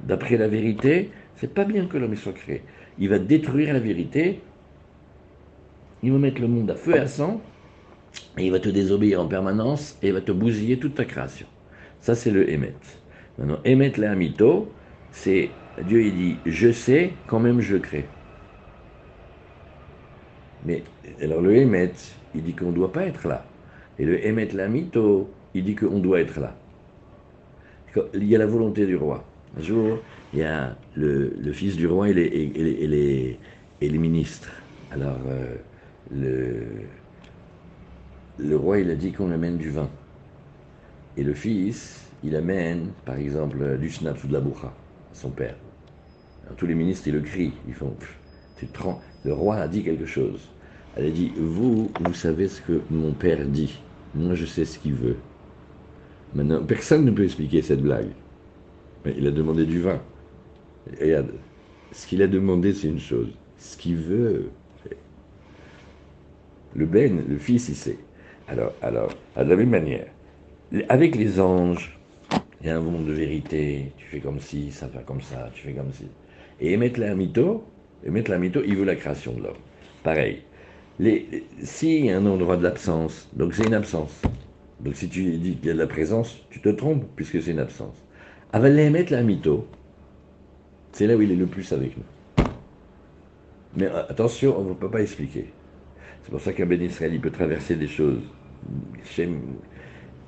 d'après 0.03 0.37
la 0.37 0.47
vérité, 0.47 1.11
c'est 1.35 1.53
pas 1.53 1.65
bien 1.65 1.85
que 1.85 1.97
l'homme 1.97 2.15
soit 2.15 2.33
créé. 2.33 2.63
Il 2.97 3.09
va 3.09 3.19
détruire 3.19 3.73
la 3.73 3.79
vérité 3.79 4.39
il 6.05 6.11
va 6.11 6.19
mettre 6.19 6.39
le 6.39 6.47
monde 6.47 6.69
à 6.69 6.75
feu 6.75 6.95
et 6.95 6.99
à 6.99 7.07
sang, 7.07 7.41
et 8.37 8.45
il 8.45 8.51
va 8.51 8.59
te 8.59 8.69
désobéir 8.69 9.19
en 9.19 9.27
permanence, 9.27 9.97
et 10.03 10.07
il 10.07 10.13
va 10.13 10.21
te 10.21 10.31
bousiller 10.31 10.77
toute 10.77 10.95
ta 10.95 11.05
création. 11.05 11.47
Ça, 11.99 12.13
c'est 12.13 12.31
le 12.31 12.49
Emet. 12.49 12.75
Maintenant, 13.39 13.59
Emet 13.65 13.93
le 13.97 14.07
Hamito, 14.07 14.71
c'est 15.11 15.49
Dieu, 15.87 16.03
il 16.03 16.13
dit 16.13 16.35
Je 16.45 16.71
sais, 16.71 17.13
quand 17.27 17.39
même 17.39 17.59
je 17.59 17.77
crée. 17.77 18.05
Mais 20.65 20.83
alors 21.21 21.41
le 21.41 21.55
Emet, 21.55 21.91
il 22.35 22.43
dit 22.43 22.53
qu'on 22.53 22.69
ne 22.69 22.75
doit 22.75 22.91
pas 22.91 23.05
être 23.05 23.27
là. 23.27 23.43
Et 23.97 24.05
le 24.05 24.23
Emet 24.25 24.49
Lamito, 24.53 25.29
il 25.53 25.63
dit 25.63 25.75
qu'on 25.75 25.99
doit 25.99 26.19
être 26.19 26.39
là. 26.39 26.55
Il 28.13 28.25
y 28.25 28.35
a 28.35 28.39
la 28.39 28.45
volonté 28.45 28.85
du 28.85 28.97
roi. 28.97 29.23
Un 29.57 29.61
jour, 29.61 29.99
il 30.33 30.39
y 30.39 30.43
a 30.43 30.75
le, 30.95 31.31
fils 31.53 31.77
du 31.77 31.87
roi 31.87 32.09
et 32.09 32.13
les, 32.13 33.37
et 33.81 33.89
les, 33.89 33.97
ministres. 33.97 34.51
Alors, 34.91 35.17
euh, 35.29 35.55
le, 36.11 36.87
roi, 38.55 38.79
il 38.79 38.89
a 38.89 38.95
dit 38.95 39.11
qu'on 39.11 39.31
amène 39.31 39.57
du 39.57 39.69
vin. 39.69 39.89
Et 41.17 41.23
le 41.23 41.33
fils, 41.33 42.09
il 42.23 42.35
amène, 42.35 42.91
par 43.05 43.15
exemple, 43.15 43.77
du 43.77 43.89
schnaps 43.89 44.23
ou 44.23 44.27
de 44.27 44.33
la 44.33 44.41
boucha 44.41 44.67
à 44.67 45.15
son 45.15 45.29
père. 45.29 45.55
tous 46.57 46.65
les 46.65 46.75
ministres, 46.75 47.07
ils 47.07 47.13
le 47.13 47.21
crient. 47.21 47.53
Ils 47.67 47.73
font. 47.73 47.95
Le 49.23 49.33
roi 49.33 49.57
a 49.57 49.67
dit 49.67 49.83
quelque 49.83 50.05
chose. 50.05 50.49
Elle 50.95 51.07
a 51.07 51.09
dit 51.09 51.33
Vous, 51.37 51.91
vous 51.99 52.13
savez 52.13 52.47
ce 52.47 52.61
que 52.61 52.81
mon 52.89 53.13
père 53.13 53.45
dit. 53.45 53.79
Moi, 54.13 54.35
je 54.35 54.45
sais 54.45 54.65
ce 54.65 54.79
qu'il 54.79 54.93
veut. 54.93 55.17
Maintenant, 56.33 56.63
personne 56.63 57.05
ne 57.05 57.11
peut 57.11 57.23
expliquer 57.23 57.61
cette 57.61 57.81
blague. 57.81 58.11
Mais 59.03 59.13
il 59.17 59.27
a 59.27 59.31
demandé 59.31 59.65
du 59.65 59.81
vin. 59.81 60.01
Et 60.99 61.05
regarde, 61.05 61.31
ce 61.91 62.07
qu'il 62.07 62.21
a 62.21 62.27
demandé, 62.27 62.73
c'est 62.73 62.87
une 62.87 62.99
chose. 62.99 63.29
ce 63.57 63.77
qu'il 63.77 63.97
veut. 63.97 64.49
Le 66.75 66.85
Ben, 66.85 67.23
le 67.27 67.37
fils, 67.37 67.69
il 67.69 67.75
sait. 67.75 67.97
Alors, 68.47 68.73
alors, 68.81 69.09
de 69.37 69.49
la 69.49 69.55
même 69.55 69.69
manière, 69.69 70.07
avec 70.89 71.15
les 71.15 71.39
anges, 71.39 71.97
il 72.61 72.67
y 72.67 72.69
a 72.69 72.77
un 72.77 72.81
monde 72.81 73.05
de 73.05 73.13
vérité, 73.13 73.91
tu 73.97 74.05
fais 74.07 74.19
comme 74.19 74.39
ci, 74.39 74.71
ça 74.71 74.87
va 74.87 75.01
comme 75.01 75.21
ça, 75.21 75.49
tu 75.53 75.67
fais 75.67 75.73
comme 75.73 75.93
ci. 75.93 76.05
Et 76.59 76.73
émettre 76.73 76.99
la 76.99 77.15
mytho, 77.15 77.63
émettre 78.05 78.31
la 78.31 78.37
mytho, 78.37 78.61
il 78.65 78.75
veut 78.75 78.85
la 78.85 78.95
création 78.95 79.33
de 79.33 79.43
l'homme. 79.43 79.57
Pareil. 80.03 80.41
Si 81.63 82.05
y 82.05 82.11
a 82.11 82.17
un 82.17 82.25
endroit 82.25 82.57
de 82.57 82.63
l'absence, 82.63 83.29
donc 83.33 83.53
c'est 83.53 83.65
une 83.65 83.73
absence. 83.73 84.21
Donc 84.79 84.95
si 84.95 85.09
tu 85.09 85.23
dis 85.37 85.55
qu'il 85.55 85.67
y 85.67 85.69
a 85.69 85.73
de 85.73 85.79
la 85.79 85.87
présence, 85.87 86.37
tu 86.49 86.61
te 86.61 86.69
trompes, 86.69 87.05
puisque 87.15 87.41
c'est 87.41 87.51
une 87.51 87.59
absence. 87.59 87.95
Avec 88.53 88.73
l'émettre 88.73 89.11
la 89.11 89.21
mytho, 89.21 89.67
c'est 90.91 91.07
là 91.07 91.15
où 91.15 91.21
il 91.21 91.31
est 91.31 91.35
le 91.35 91.47
plus 91.47 91.71
avec 91.73 91.97
nous. 91.97 92.45
Mais 93.75 93.85
euh, 93.85 94.03
attention, 94.09 94.57
on 94.57 94.63
ne 94.63 94.73
peut 94.73 94.89
pas 94.89 95.01
expliquer. 95.01 95.51
C'est 96.25 96.31
pour 96.31 96.41
ça 96.41 96.53
qu'un 96.53 96.65
Ben 96.65 96.81
Israël, 96.81 97.19
peut 97.21 97.29
traverser 97.29 97.75
des 97.75 97.87
choses. 97.87 98.23
il 99.19 99.29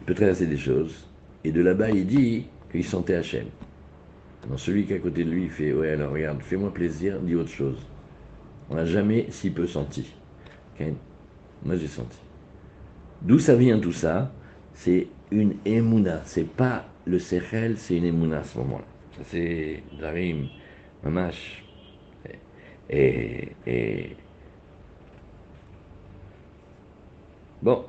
peut 0.06 0.14
traverser 0.14 0.46
des 0.46 0.58
choses. 0.58 1.08
Et 1.44 1.52
de 1.52 1.60
là-bas, 1.60 1.90
il 1.90 2.06
dit 2.06 2.46
qu'il 2.72 2.84
sentait 2.84 3.16
Hachem. 3.16 3.48
Celui 4.58 4.86
qui 4.86 4.94
est 4.94 4.98
à 4.98 5.00
côté 5.00 5.24
de 5.24 5.32
lui, 5.32 5.46
il 5.46 5.50
fait 5.50 5.74
Ouais, 5.74 5.90
alors 5.90 6.12
regarde, 6.12 6.42
fais-moi 6.44 6.72
plaisir, 6.72 7.20
dis 7.20 7.34
autre 7.34 7.50
chose. 7.50 7.84
On 8.70 8.76
n'a 8.76 8.86
jamais 8.86 9.26
si 9.30 9.50
peu 9.50 9.66
senti. 9.66 10.14
Moi, 11.66 11.76
j'ai 11.78 11.88
senti. 11.88 12.20
D'où 13.24 13.40
ça 13.40 13.56
vient 13.56 13.80
tout 13.80 13.92
ça? 13.92 14.32
C'est 14.74 15.08
une 15.32 15.56
émouna. 15.66 16.22
C'est 16.26 16.48
pas 16.48 16.86
le 17.06 17.18
Sechel, 17.18 17.76
c'est 17.76 17.98
une 17.98 18.06
émouna 18.06 18.40
à 18.42 18.44
ce 18.44 18.60
moment-là. 18.60 18.86
C'est 19.24 19.82
Darim, 20.00 20.48
Mamash. 21.04 21.64
Et, 22.90 23.50
et, 23.66 24.16
Bon, 27.64 27.84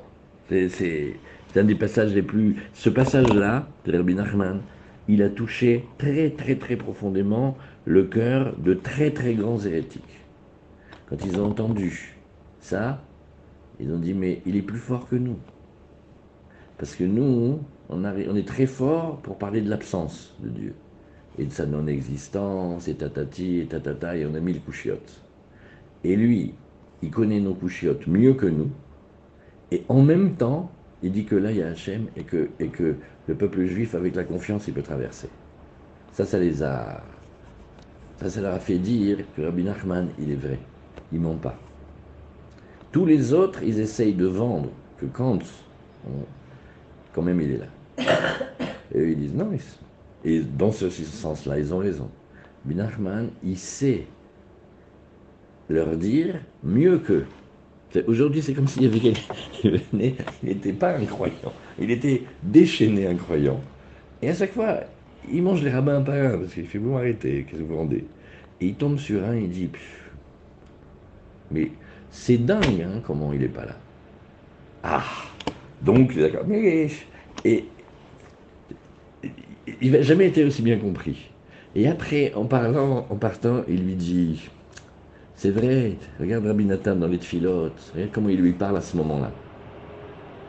c'est 0.48 1.14
un 1.54 1.64
des 1.64 1.74
passages 1.74 2.14
les 2.14 2.22
plus. 2.22 2.56
Ce 2.72 2.88
passage-là, 2.88 3.68
de 3.84 3.96
Rabbi 3.96 4.14
Nachman, 4.14 4.62
il 5.08 5.22
a 5.22 5.28
touché 5.28 5.84
très, 5.98 6.30
très, 6.30 6.56
très 6.56 6.76
profondément 6.76 7.56
le 7.84 8.04
cœur 8.04 8.54
de 8.58 8.72
très, 8.72 9.10
très 9.10 9.34
grands 9.34 9.58
hérétiques. 9.58 10.20
Quand 11.08 11.16
ils 11.24 11.38
ont 11.38 11.46
entendu 11.46 12.16
ça, 12.60 13.02
ils 13.78 13.92
ont 13.92 13.98
dit 13.98 14.14
Mais 14.14 14.40
il 14.46 14.56
est 14.56 14.62
plus 14.62 14.78
fort 14.78 15.08
que 15.08 15.16
nous. 15.16 15.38
Parce 16.78 16.94
que 16.94 17.04
nous, 17.04 17.60
on, 17.90 18.04
est 18.36 18.46
très 18.46 18.66
fort 18.66 19.18
pour 19.18 19.36
parler 19.36 19.60
de 19.60 19.68
l'absence 19.68 20.34
de 20.40 20.48
Dieu 20.48 20.74
et 21.38 21.44
de 21.44 21.52
sa 21.52 21.66
non-existence, 21.66 22.88
et 22.88 22.94
tatati, 22.94 23.60
et 23.60 23.66
tatata, 23.66 24.16
et 24.16 24.26
on 24.26 24.34
a 24.34 24.40
mis 24.40 24.54
le 24.54 24.60
couchiote. 24.60 25.22
Et 26.04 26.16
lui, 26.16 26.54
il 27.02 27.10
connaît 27.10 27.40
nos 27.40 27.54
couchiotes 27.54 28.06
mieux 28.06 28.34
que 28.34 28.46
nous, 28.46 28.70
et 29.70 29.84
en 29.88 30.02
même 30.02 30.34
temps, 30.34 30.70
il 31.02 31.12
dit 31.12 31.24
que 31.24 31.36
là, 31.36 31.50
il 31.50 31.58
y 31.58 31.62
a 31.62 31.68
Hachem 31.68 32.06
et 32.16 32.24
que, 32.24 32.48
et 32.58 32.68
que 32.68 32.96
le 33.26 33.34
peuple 33.34 33.64
juif, 33.66 33.94
avec 33.94 34.14
la 34.14 34.24
confiance, 34.24 34.66
il 34.66 34.74
peut 34.74 34.82
traverser. 34.82 35.28
Ça, 36.12 36.24
ça 36.24 36.38
les 36.38 36.62
a. 36.62 37.02
Ça, 38.20 38.30
ça 38.30 38.40
leur 38.40 38.54
a 38.54 38.58
fait 38.58 38.78
dire 38.78 39.18
que 39.36 39.42
Rabbi 39.42 39.62
Nachman, 39.62 40.08
il 40.18 40.32
est 40.32 40.36
vrai. 40.36 40.58
Il 41.12 41.20
ment 41.20 41.36
pas. 41.36 41.56
Tous 42.90 43.04
les 43.04 43.32
autres, 43.32 43.62
ils 43.62 43.78
essayent 43.78 44.14
de 44.14 44.26
vendre 44.26 44.70
que 44.98 45.06
quand, 45.06 45.38
quand 47.12 47.22
même, 47.22 47.40
il 47.40 47.52
est 47.52 47.58
là. 47.58 47.66
Et 48.94 48.98
eux, 48.98 49.10
ils 49.10 49.18
disent 49.18 49.34
non. 49.34 49.50
Et 50.24 50.40
dans 50.40 50.72
ce 50.72 50.88
sens-là, 50.90 51.58
ils 51.58 51.72
ont 51.72 51.78
raison. 51.78 52.10
Rabbi 52.64 52.74
Nachman, 52.74 53.28
il 53.44 53.58
sait 53.58 54.06
leur 55.68 55.96
dire 55.96 56.40
mieux 56.64 56.98
qu'eux. 56.98 57.26
Aujourd'hui, 58.06 58.42
c'est 58.42 58.52
comme 58.52 58.68
s'il 58.68 58.90
n'était 60.42 60.72
pas 60.72 60.96
un 60.96 61.04
croyant, 61.06 61.52
il 61.80 61.90
était 61.90 62.22
déchaîné 62.42 63.06
un 63.06 63.14
croyant. 63.14 63.60
Et 64.20 64.28
à 64.28 64.34
chaque 64.34 64.52
fois, 64.52 64.80
il 65.32 65.42
mange 65.42 65.62
les 65.62 65.70
rabbins 65.70 65.96
un 65.96 66.02
par 66.02 66.14
un, 66.14 66.38
parce 66.38 66.52
qu'il 66.52 66.66
fait 66.66 66.78
Vous 66.78 66.92
m'arrêtez, 66.92 67.44
qu'est-ce 67.48 67.62
que 67.62 67.66
vous 67.66 67.76
rendez 67.76 68.04
Et 68.60 68.66
il 68.66 68.74
tombe 68.74 68.98
sur 68.98 69.24
un, 69.24 69.36
il 69.36 69.48
dit 69.48 69.70
Mais 71.50 71.70
c'est 72.10 72.38
dingue, 72.38 72.82
hein, 72.82 73.00
comment 73.06 73.32
il 73.32 73.40
n'est 73.40 73.48
pas 73.48 73.64
là. 73.64 73.76
Ah 74.82 75.04
Donc, 75.82 76.16
d'accord. 76.16 76.44
Mais. 76.46 76.88
Et. 77.44 77.64
Il 79.80 79.92
n'a 79.92 80.02
jamais 80.02 80.28
été 80.28 80.44
aussi 80.44 80.62
bien 80.62 80.78
compris. 80.78 81.30
Et 81.74 81.88
après, 81.88 82.32
en 82.34 82.46
parlant, 82.46 83.06
en 83.10 83.16
partant, 83.16 83.62
il 83.68 83.84
lui 83.84 83.94
dit 83.94 84.48
c'est 85.38 85.52
vrai, 85.52 85.92
regarde 86.18 86.46
Rabbi 86.46 86.64
Nathan 86.64 86.96
dans 86.96 87.06
les 87.06 87.18
tfilotes, 87.18 87.92
regarde 87.94 88.10
comment 88.12 88.28
il 88.28 88.40
lui 88.40 88.52
parle 88.52 88.76
à 88.76 88.80
ce 88.80 88.96
moment-là. 88.96 89.30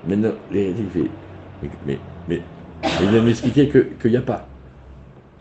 Maintenant, 0.07 0.31
il 0.51 0.73
fait, 0.89 1.11
mais, 1.85 1.99
mais, 2.27 2.41
il 2.99 3.09
vient 3.09 3.21
m'expliquer 3.21 3.69
qu'il 3.69 4.09
n'y 4.09 4.17
a 4.17 4.23
pas. 4.23 4.47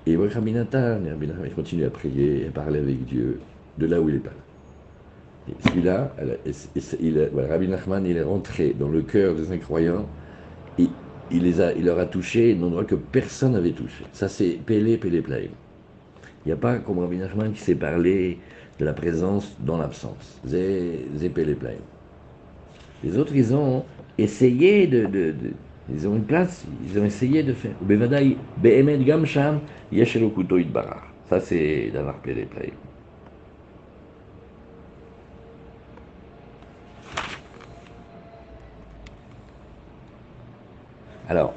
Et 0.05 0.17
voit 0.17 0.29
Rabbi 0.29 0.53
Nathan, 0.53 1.01
Rabbi 1.03 1.29
Nathan, 1.29 1.43
continue 1.57 1.87
à 1.87 1.91
prier, 1.91 2.49
à 2.49 2.51
parler 2.51 2.81
avec 2.81 3.07
Dieu, 3.07 3.41
de 3.79 3.87
là 3.87 3.99
où 4.03 4.11
il 4.11 4.17
est 4.17 4.19
pas 4.19 4.33
là. 5.49 5.55
celui-là, 5.65 6.13
Rabbi 7.49 7.69
Nachman, 7.69 8.05
il 8.05 8.19
est 8.19 8.23
rentré 8.23 8.75
dans 8.79 8.89
le 8.91 9.01
cœur 9.01 9.35
des 9.35 9.51
incroyants, 9.51 10.07
et 10.79 10.89
il, 11.31 11.43
les 11.45 11.63
a, 11.63 11.73
il 11.73 11.87
leur 11.87 11.99
a 11.99 12.05
touché 12.05 12.55
un 12.55 12.63
endroit 12.65 12.85
que 12.85 12.97
personne 12.97 13.53
n'avait 13.53 13.73
touché. 13.73 14.05
Ça, 14.13 14.29
c'est 14.29 14.61
Pélé, 14.67 14.99
Pélé 14.99 15.23
Plaïm. 15.23 15.53
Il 16.45 16.49
n'y 16.49 16.53
a 16.53 16.57
pas 16.57 16.77
comme 16.81 16.99
Rabbi 16.99 17.17
Nachman 17.17 17.53
qui 17.53 17.61
s'est 17.61 17.75
parlé 17.75 18.41
de 18.79 18.85
la 18.85 18.93
présence 18.93 19.57
dans 19.61 19.77
l'absence. 19.77 20.41
Les 23.03 23.19
autres, 23.19 23.35
ils 23.35 23.55
ont 23.55 23.85
essayé 24.17 24.87
de, 24.87 25.35
Ils 25.91 26.07
ont 26.07 26.17
une 26.17 26.25
place, 26.25 26.65
ils 26.85 26.99
ont 26.99 27.05
essayé 27.05 27.43
de 27.43 27.53
faire. 27.53 27.75
Ça, 31.29 31.41
c'est 31.41 31.91
d'avoir 31.93 32.19
Pele 32.19 32.47
Alors, 41.29 41.53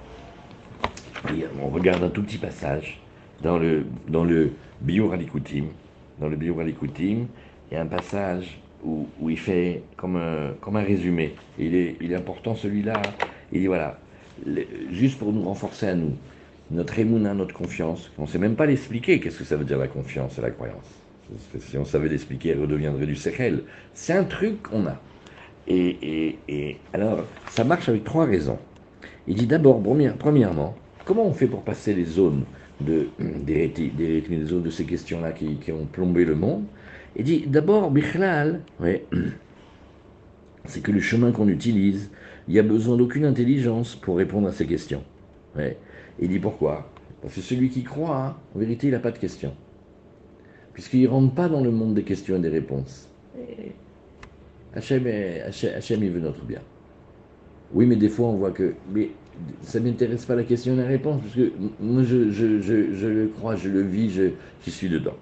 on 1.61 1.69
regarde 1.69 2.03
un 2.03 2.09
tout 2.09 2.23
petit 2.23 2.37
passage 2.37 2.99
dans 3.41 3.57
le, 3.57 3.85
dans 4.09 4.25
le 4.25 4.51
Biur 4.81 5.13
dans 6.21 6.29
le 6.29 6.37
Biur 6.37 6.55
il 6.63 7.25
y 7.71 7.75
a 7.75 7.81
un 7.81 7.87
passage 7.87 8.59
où, 8.85 9.07
il 9.27 9.37
fait 9.37 9.81
comme 9.97 10.15
un, 10.15 10.81
résumé. 10.81 11.33
il, 11.59 11.75
est, 11.75 12.15
important 12.15 12.55
celui-là. 12.55 13.01
Il 13.51 13.61
dit 13.61 13.67
voilà, 13.67 13.99
juste 14.91 15.19
pour 15.19 15.33
nous 15.33 15.43
renforcer 15.43 15.87
à 15.87 15.95
nous, 15.95 16.13
notre 16.69 16.97
émouna, 16.99 17.33
notre 17.33 17.53
confiance, 17.53 18.11
on 18.17 18.23
ne 18.23 18.27
sait 18.27 18.37
même 18.37 18.55
pas 18.55 18.65
l'expliquer, 18.65 19.19
qu'est-ce 19.19 19.39
que 19.39 19.43
ça 19.43 19.57
veut 19.57 19.65
dire 19.65 19.77
la 19.77 19.87
confiance 19.87 20.37
et 20.37 20.41
la 20.41 20.51
croyance. 20.51 20.85
si 21.59 21.77
on 21.77 21.85
savait 21.85 22.07
l'expliquer, 22.07 22.49
elle 22.49 22.61
redeviendrait 22.61 23.07
du 23.07 23.15
sechel. 23.15 23.63
C'est 23.93 24.13
un 24.13 24.23
truc 24.23 24.63
qu'on 24.63 24.85
a. 24.87 24.99
Et, 25.67 26.77
alors, 26.93 27.25
ça 27.49 27.63
marche 27.63 27.89
avec 27.89 28.03
trois 28.03 28.25
raisons. 28.25 28.59
Il 29.27 29.35
dit 29.35 29.47
d'abord, 29.47 29.81
premièrement, 30.19 30.75
comment 31.05 31.25
on 31.25 31.33
fait 31.33 31.47
pour 31.47 31.63
passer 31.63 31.93
les 31.93 32.05
zones 32.05 32.43
de, 32.81 33.07
des, 33.19 33.67
des, 33.67 34.21
de 34.21 34.69
ces 34.69 34.85
questions-là 34.85 35.31
qui, 35.31 35.55
qui, 35.55 35.71
ont 35.71 35.85
plombé 35.85 36.25
le 36.25 36.35
monde. 36.35 36.63
Il 37.15 37.23
dit 37.23 37.45
d'abord, 37.47 37.91
Bichlal, 37.91 38.61
ouais, 38.79 39.05
c'est 40.65 40.81
que 40.81 40.91
le 40.91 40.99
chemin 40.99 41.31
qu'on 41.31 41.47
utilise, 41.47 42.09
il 42.47 42.53
n'y 42.53 42.59
a 42.59 42.63
besoin 42.63 42.97
d'aucune 42.97 43.25
intelligence 43.25 43.95
pour 43.95 44.17
répondre 44.17 44.47
à 44.47 44.51
ces 44.51 44.65
questions. 44.65 45.03
Ouais. 45.55 45.77
Il 46.19 46.29
dit 46.29 46.39
pourquoi? 46.39 46.89
Parce 47.21 47.35
que 47.35 47.41
celui 47.41 47.69
qui 47.69 47.83
croit, 47.83 48.39
en 48.55 48.59
vérité, 48.59 48.87
il 48.87 48.91
n'a 48.91 48.99
pas 48.99 49.11
de 49.11 49.17
questions. 49.17 49.53
Puisqu'il 50.73 51.03
ne 51.03 51.07
rentre 51.07 51.33
pas 51.33 51.49
dans 51.49 51.61
le 51.61 51.71
monde 51.71 51.93
des 51.93 52.03
questions 52.03 52.37
et 52.37 52.39
des 52.39 52.49
réponses. 52.49 53.09
Hachem, 54.73 55.05
Hachem, 55.05 56.03
il 56.03 56.11
veut 56.11 56.21
notre 56.21 56.43
bien. 56.45 56.61
Oui, 57.73 57.85
mais 57.85 57.95
des 57.95 58.09
fois, 58.09 58.27
on 58.27 58.35
voit 58.35 58.51
que. 58.51 58.73
Mais 58.93 59.11
ça 59.61 59.79
m'intéresse 59.79 60.25
pas 60.25 60.35
la 60.35 60.43
question 60.43 60.73
et 60.73 60.77
la 60.77 60.87
réponse, 60.87 61.21
parce 61.21 61.35
que 61.35 61.51
moi 61.79 62.03
je, 62.03 63.07
le 63.07 63.27
crois, 63.27 63.55
je 63.55 63.69
le 63.69 63.81
vis, 63.81 64.11
je, 64.11 64.69
suis 64.69 64.89
dedans. 64.89 65.15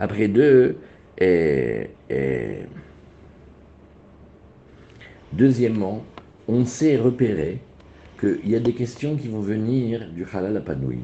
Après 0.00 0.28
deux, 0.28 0.76
deuxièmement, 5.32 6.04
on 6.48 6.64
sait 6.64 6.96
repérer 6.96 7.60
qu'il 8.20 8.48
y 8.48 8.56
a 8.56 8.60
des 8.60 8.74
questions 8.74 9.16
qui 9.16 9.28
vont 9.28 9.40
venir 9.40 10.08
du 10.12 10.24
halal 10.32 10.56
à 10.56 10.60
panouï. 10.60 10.98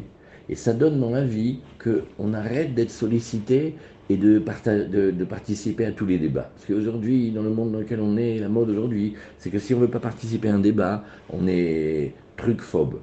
Et 0.49 0.55
ça 0.55 0.73
donne 0.73 1.01
dans 1.01 1.11
la 1.11 1.25
vie 1.25 1.61
qu'on 1.83 2.33
arrête 2.33 2.75
d'être 2.75 2.91
sollicité 2.91 3.75
et 4.09 4.17
de, 4.17 4.39
de, 4.39 5.25
participer 5.25 5.85
à 5.85 5.93
tous 5.93 6.07
les 6.07 6.19
débats. 6.19 6.51
Parce 6.55 6.67
qu'aujourd'hui, 6.67 7.31
dans 7.31 7.43
le 7.43 7.51
monde 7.51 7.73
dans 7.73 7.81
lequel 7.81 8.01
on 8.01 8.17
est, 8.17 8.39
la 8.39 8.49
mode 8.49 8.71
aujourd'hui, 8.71 9.15
c'est 9.37 9.51
que 9.51 9.59
si 9.59 9.75
on 9.75 9.79
ne 9.79 9.83
veut 9.85 9.91
pas 9.91 10.01
participer 10.01 10.49
à 10.49 10.55
un 10.55 10.61
débat, 10.61 11.05
on 11.31 11.47
est 11.47 12.15
truc-phobe. 12.39 12.99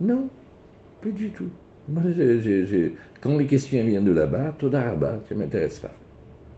Non, 0.00 0.28
pas 1.00 1.10
du 1.10 1.30
tout. 1.30 1.48
Quand 3.20 3.38
les 3.38 3.46
questions 3.46 3.84
viennent 3.84 4.04
de 4.04 4.12
là-bas, 4.12 4.54
tout 4.58 4.68
d'araba, 4.68 5.20
ça 5.28 5.34
ne 5.34 5.40
m'intéresse 5.40 5.78
pas. 5.78 5.92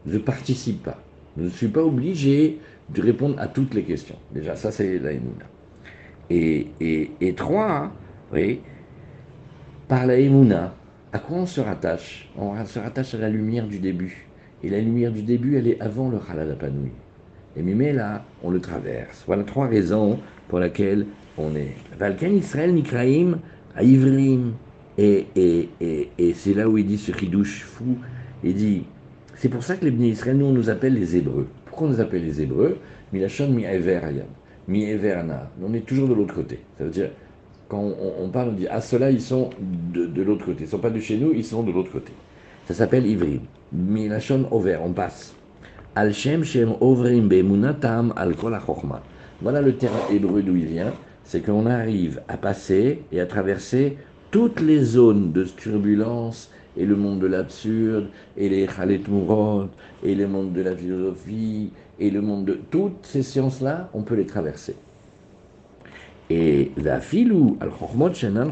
je 0.06 0.14
ne 0.14 0.18
participe 0.22 0.82
pas. 0.82 0.98
Je 1.36 1.44
ne 1.44 1.48
suis 1.50 1.68
pas 1.68 1.82
obligé 1.82 2.58
de 2.88 3.02
répondre 3.02 3.38
à 3.38 3.46
toutes 3.46 3.74
les 3.74 3.82
questions. 3.82 4.16
Déjà, 4.32 4.56
ça 4.56 4.70
c'est 4.70 4.98
la 4.98 5.10
Et, 6.30 6.68
et, 6.80 7.34
trois, 7.34 7.92
oui, 8.32 8.60
par 9.86 10.06
la 10.06 10.18
Emouna, 10.18 10.74
à 11.12 11.18
quoi 11.18 11.38
on 11.38 11.46
se 11.46 11.60
rattache? 11.60 12.30
On 12.36 12.64
se 12.64 12.78
rattache 12.78 13.14
à 13.14 13.18
la 13.18 13.28
lumière 13.28 13.66
du 13.66 13.78
début. 13.78 14.26
Et 14.62 14.70
la 14.70 14.80
lumière 14.80 15.12
du 15.12 15.22
début, 15.22 15.56
elle 15.56 15.68
est 15.68 15.80
avant 15.80 16.08
le 16.08 16.18
Halal 16.28 16.50
Apanoui. 16.50 16.90
Et 17.56 17.62
Mimé, 17.62 17.92
là, 17.92 18.24
on 18.42 18.50
le 18.50 18.60
traverse. 18.60 19.24
Voilà 19.26 19.44
trois 19.44 19.66
raisons 19.66 20.18
pour 20.48 20.58
lesquelles 20.60 21.06
on 21.36 21.54
est. 21.54 21.74
Valken 21.98 22.36
Israël 22.36 22.74
Nikraim 22.74 23.38
à 23.76 23.82
Ivrim. 23.82 24.54
Et, 25.00 25.26
et, 25.36 25.68
et, 25.80 26.10
et 26.18 26.34
c'est 26.34 26.54
là 26.54 26.68
où 26.68 26.76
il 26.76 26.86
dit 26.86 26.98
ce 26.98 27.12
chidouche 27.12 27.62
fou. 27.62 27.98
Il 28.42 28.54
dit 28.54 28.82
c'est 29.38 29.48
pour 29.48 29.62
ça 29.62 29.76
que 29.76 29.84
les 29.84 29.92
Bnei 29.92 30.08
Israël, 30.08 30.36
nous, 30.36 30.46
on 30.46 30.52
nous 30.52 30.68
appelle 30.68 30.94
les 30.94 31.16
Hébreux. 31.16 31.46
Pourquoi 31.66 31.86
on 31.86 31.90
nous 31.90 32.00
appelle 32.00 32.24
les 32.24 32.42
Hébreux? 32.42 32.76
Milachon 33.12 33.48
mi 33.48 33.64
mi. 34.66 34.86
On 35.62 35.74
est 35.74 35.86
toujours 35.86 36.08
de 36.08 36.14
l'autre 36.14 36.34
côté. 36.34 36.58
Ça 36.76 36.82
veut 36.82 36.90
dire, 36.90 37.10
quand 37.68 37.80
on, 38.20 38.28
parle, 38.30 38.48
on 38.48 38.52
dit 38.52 38.66
ah 38.68 38.80
ceux-là 38.80 39.12
ils 39.12 39.20
sont 39.20 39.50
de, 39.92 40.22
l'autre 40.22 40.44
côté. 40.44 40.62
Ils 40.62 40.66
ne 40.66 40.70
sont 40.70 40.78
pas 40.78 40.90
de 40.90 40.98
chez 40.98 41.16
nous, 41.16 41.32
ils 41.32 41.44
sont 41.44 41.62
de 41.62 41.70
l'autre 41.70 41.92
côté. 41.92 42.12
Ça 42.66 42.74
s'appelle 42.74 43.06
Ivrim. 43.06 43.42
Milachon 43.72 44.48
over, 44.50 44.78
on 44.84 44.92
passe. 44.92 45.34
Al 45.94 46.12
Shem 46.12 46.42
Bemunatam 46.42 48.12
Al 48.16 48.34
Kol 48.34 48.58
Voilà 49.40 49.62
le 49.62 49.76
terme 49.76 49.96
hébreu 50.10 50.42
d'où 50.42 50.56
il 50.56 50.66
vient. 50.66 50.92
C'est 51.24 51.42
qu'on 51.42 51.66
arrive 51.66 52.22
à 52.26 52.36
passer 52.36 53.02
et 53.12 53.20
à 53.20 53.26
traverser 53.26 53.98
toutes 54.30 54.60
les 54.60 54.80
zones 54.80 55.32
de 55.32 55.44
turbulence 55.44 56.50
et 56.76 56.86
le 56.86 56.96
monde 56.96 57.20
de 57.20 57.26
l'absurde, 57.26 58.08
et 58.36 58.48
les 58.48 58.66
Khalet 58.66 59.02
Mourad, 59.08 59.68
et 60.04 60.14
le 60.14 60.28
monde 60.28 60.52
de 60.52 60.62
la 60.62 60.74
philosophie, 60.76 61.70
et 61.98 62.10
le 62.10 62.20
monde 62.20 62.44
de 62.44 62.58
toutes 62.70 63.04
ces 63.04 63.22
sciences-là, 63.22 63.90
on 63.94 64.02
peut 64.02 64.14
les 64.14 64.26
traverser. 64.26 64.76
Et 66.30 66.70
la 66.76 67.00
filou, 67.00 67.56
al-Chokhmot, 67.60 68.14
shenan. 68.14 68.50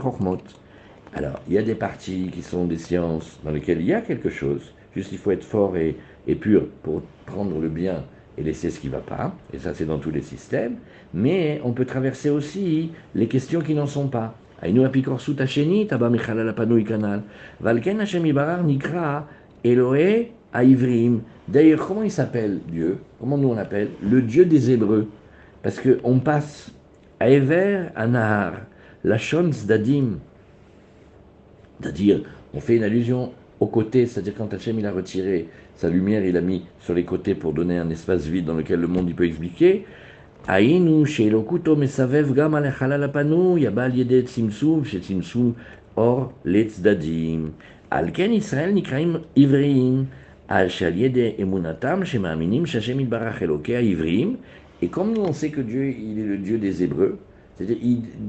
Alors, 1.15 1.41
il 1.47 1.55
y 1.55 1.59
a 1.59 1.63
des 1.63 1.75
parties 1.75 2.31
qui 2.33 2.43
sont 2.43 2.65
des 2.65 2.79
sciences 2.79 3.39
dans 3.45 3.53
lesquelles 3.53 3.81
il 3.81 3.87
y 3.87 3.95
a 3.95 4.01
quelque 4.01 4.31
chose. 4.31 4.73
Juste, 4.95 5.13
il 5.13 5.19
faut 5.19 5.31
être 5.31 5.45
fort 5.45 5.77
et 5.77 6.35
pur 6.35 6.67
pour 6.83 7.03
prendre 7.27 7.61
le 7.61 7.69
bien 7.69 8.03
et 8.38 8.44
laisser 8.44 8.70
ce 8.70 8.80
qui 8.80 8.88
ne 8.88 8.94
va 8.94 9.00
pas. 9.00 9.36
Et 9.54 9.60
ça, 9.60 9.74
c'est 9.74 9.86
dans 9.86 10.00
tous 10.00 10.12
les 10.12 10.22
systèmes. 10.22 10.76
Mais 11.14 11.62
on 11.64 11.72
peut 11.72 11.86
traverser 11.86 12.30
aussi 12.30 12.92
les 13.16 13.28
questions 13.28 13.62
qui 13.62 13.74
n'en 13.76 13.88
sont 13.88 14.08
pas. 14.08 14.36
היינו 14.62 14.86
אפיקורסות 14.86 15.42
השנית, 15.42 15.94
הבא 15.94 16.10
מחלל 16.10 16.50
הפנוי 16.50 16.86
כנ"ל. 16.86 17.20
ועל 17.62 17.80
כן 17.82 18.00
השם 18.00 18.26
יברר 18.26 18.62
נקרא 18.62 19.20
Eloé 19.66 20.32
à 20.54 20.64
Ivrim. 20.64 21.22
D'ailleurs, 21.48 21.86
comment 21.88 22.04
il 22.04 22.12
s'appelle 22.12 22.60
Dieu 22.68 22.98
Comment 23.20 23.38
nous 23.38 23.50
on 23.50 23.56
l'appelle 23.56 23.90
Le 24.02 24.22
Dieu 24.22 24.46
des 24.46 24.72
Hébreux. 24.72 25.08
Parce 25.62 25.80
qu'on 25.80 26.20
passe 26.20 26.72
à 27.20 27.30
Ever, 27.30 27.86
à 27.96 28.08
Nahar, 28.08 28.54
la 29.04 29.18
Shons 29.18 29.52
d'Adim. 29.66 30.18
C'est-à-dire, 31.80 32.22
on 32.54 32.60
fait 32.60 32.78
une 32.78 32.84
allusion 32.84 33.32
aux 33.61 33.67
côtés, 33.67 34.07
c'est-à-dire 34.07 34.35
quand 34.37 34.53
Hachem 34.53 34.79
il 34.79 34.87
a 34.87 34.93
retiré 34.93 35.49
sa 35.75 35.89
lumière, 35.89 36.25
il 36.25 36.37
a 36.37 36.41
mis 36.41 36.65
sur 36.81 36.95
les 36.95 37.05
côtés 37.05 37.35
pour 37.35 37.53
donner 37.53 37.79
un 37.79 37.89
espace 37.91 38.27
vide 38.27 38.47
dans 38.47 38.55
lequel 38.55 38.81
le 38.81 38.87
monde 38.87 39.09
il 39.09 39.15
peut 39.15 39.27
expliquer. 39.27 39.85
Aïnu, 40.49 41.07
chez 41.07 41.27
Elokuto, 41.27 41.75
Mesavev, 41.75 42.33
Gam, 42.33 42.55
Alapanu, 42.55 43.59
Yabal, 43.59 43.97
Yede, 43.97 44.27
Tsimsum, 44.27 44.85
chez 44.85 45.01
Tsimsum, 45.01 45.55
Or, 45.97 46.33
Letzdadim. 46.45 47.51
Alken, 47.91 48.33
Israël, 48.33 48.73
Nikraim, 48.73 49.23
Ivrim. 49.35 50.07
Al, 50.49 50.69
Yede, 50.69 51.35
Emunatam, 51.41 52.05
Shema, 52.05 52.31
Aminim, 52.31 52.65
Shachem, 52.65 53.01
Ibarach, 53.01 53.43
Elokea, 53.43 53.81
Ivrim. 53.83 54.37
Et 54.83 54.89
comme 54.89 55.15
nous 55.15 55.23
on 55.23 55.33
sait 55.33 55.51
que 55.51 55.63
Dieu, 55.63 55.89
il 55.89 56.21
est 56.21 56.27
le 56.27 56.37
Dieu 56.37 56.59
des 56.59 56.83
Hébreux, 56.83 57.19
c'est-à-dire, 57.57 57.79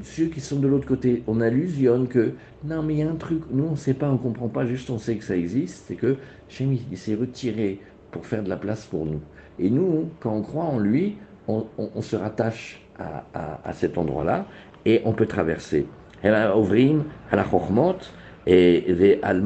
ceux 0.04 0.28
qui 0.28 0.40
sont 0.40 0.60
de 0.60 0.68
l'autre 0.68 0.88
côté, 0.88 1.24
on 1.28 1.42
allusionne 1.42 2.08
que, 2.08 2.34
non 2.64 2.82
mais 2.82 2.94
il 2.94 3.00
y 3.00 3.04
a 3.04 3.10
un 3.10 3.16
truc, 3.16 3.44
nous 3.52 3.66
on 3.66 3.72
ne 3.72 3.76
sait 3.76 3.94
pas, 3.94 4.10
on 4.10 4.14
ne 4.14 4.18
comprend 4.18 4.48
pas, 4.48 4.66
juste 4.66 4.90
on 4.90 4.98
sait 4.98 5.18
que 5.18 5.24
ça 5.24 5.36
existe, 5.36 5.84
c'est 5.88 5.96
que 5.96 6.16
Shem 6.48 6.78
il 6.92 6.98
s'est 6.98 7.16
retiré 7.16 7.82
pour 8.12 8.26
faire 8.26 8.42
de 8.42 8.50
la 8.50 8.56
place 8.56 8.86
pour 8.86 9.06
nous. 9.06 9.20
Et 9.60 9.70
nous, 9.70 10.10
quand 10.20 10.34
on 10.34 10.42
croit 10.42 10.64
en 10.64 10.80
lui, 10.80 11.18
on, 11.48 12.02
se 12.02 12.16
rattache 12.16 12.82
à, 13.00 13.26
à, 13.64 13.74
cet 13.74 13.98
endroit-là 13.98 14.46
et 14.86 15.02
on 15.06 15.14
peut 15.14 15.26
traverser. 15.26 15.88
Eh 16.24 16.30
ben, 16.30 16.52
Ovrim, 16.52 17.06
à 17.32 17.36
la 17.36 17.44
Chormot, 17.44 17.98
ועל 18.47 19.41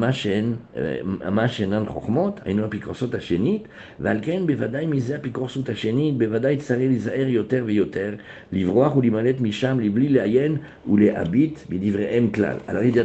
מה 1.31 1.49
שאינן 1.49 1.85
חוכמות, 1.87 2.41
היינו 2.45 2.67
אפיקורסות 2.67 3.15
השנית, 3.15 3.69
ועל 4.01 4.19
כן 4.23 4.47
בוודאי 4.47 4.87
מזה 4.87 5.17
אפיקורסות 5.17 5.69
השנית, 5.69 6.19
בוודאי 6.19 6.57
צריך 6.57 6.79
להיזהר 6.79 7.29
יותר 7.29 7.63
ויותר, 7.67 8.15
לברוח 8.53 8.97
ולהימלט 8.97 9.41
משם 9.41 9.81
לבלי 9.81 10.09
לעיין 10.09 10.57
ולהביט 10.91 11.59
בדבריהם 11.69 12.31
כלל. 12.31 12.57
Alors 12.69 12.83
il 12.83 12.93
dit 12.93 13.01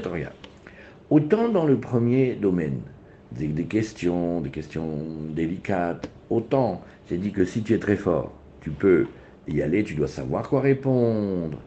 autant 1.09 1.49
dans 1.49 1.65
le 1.65 1.77
premier 1.77 2.35
domaine, 2.35 2.79
des, 3.33 3.47
des 3.47 3.65
questions, 3.65 4.39
des 4.39 4.49
questions 4.49 4.91
délicates, 5.35 6.09
autant 6.29 6.81
j'ai 7.09 7.17
dit 7.17 7.33
que 7.33 7.43
si 7.43 7.61
tu 7.63 7.73
es 7.73 7.79
très 7.79 7.97
fort, 7.97 8.31
tu 8.61 8.69
peux 8.71 9.05
y 9.47 9.61
aller, 9.61 9.83
tu 9.83 9.95
dois 9.95 10.07
savoir 10.07 10.47
quoi 10.47 10.61
répondre. 10.61 11.57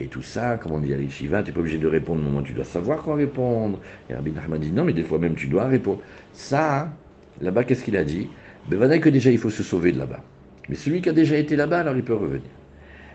et 0.00 0.06
tout 0.06 0.22
ça, 0.22 0.56
comme 0.58 0.72
on 0.72 0.78
dit 0.78 0.94
à 0.94 0.96
l'Ishiva, 0.96 1.42
tu 1.42 1.48
n'es 1.48 1.54
pas 1.54 1.60
obligé 1.60 1.78
de 1.78 1.88
répondre 1.88 2.20
au 2.20 2.24
moment 2.24 2.40
où 2.40 2.42
tu 2.42 2.52
dois 2.52 2.64
savoir 2.64 3.02
quoi 3.02 3.16
répondre. 3.16 3.80
Et 4.08 4.14
Rabbi 4.14 4.30
Nachman 4.30 4.60
dit 4.60 4.70
non, 4.70 4.84
mais 4.84 4.92
des 4.92 5.02
fois 5.02 5.18
même 5.18 5.34
tu 5.34 5.48
dois 5.48 5.66
répondre. 5.66 6.00
Ça, 6.32 6.92
là-bas, 7.40 7.64
qu'est-ce 7.64 7.84
qu'il 7.84 7.96
a 7.96 8.04
dit? 8.04 8.28
Ben, 8.68 9.00
que 9.00 9.08
déjà 9.08 9.30
il 9.30 9.38
faut 9.38 9.50
se 9.50 9.62
sauver 9.62 9.92
de 9.92 9.98
là-bas. 9.98 10.20
Mais 10.68 10.76
celui 10.76 11.00
qui 11.00 11.08
a 11.08 11.12
déjà 11.12 11.36
été 11.36 11.56
là-bas, 11.56 11.80
alors 11.80 11.96
il 11.96 12.04
peut 12.04 12.14
revenir. 12.14 12.50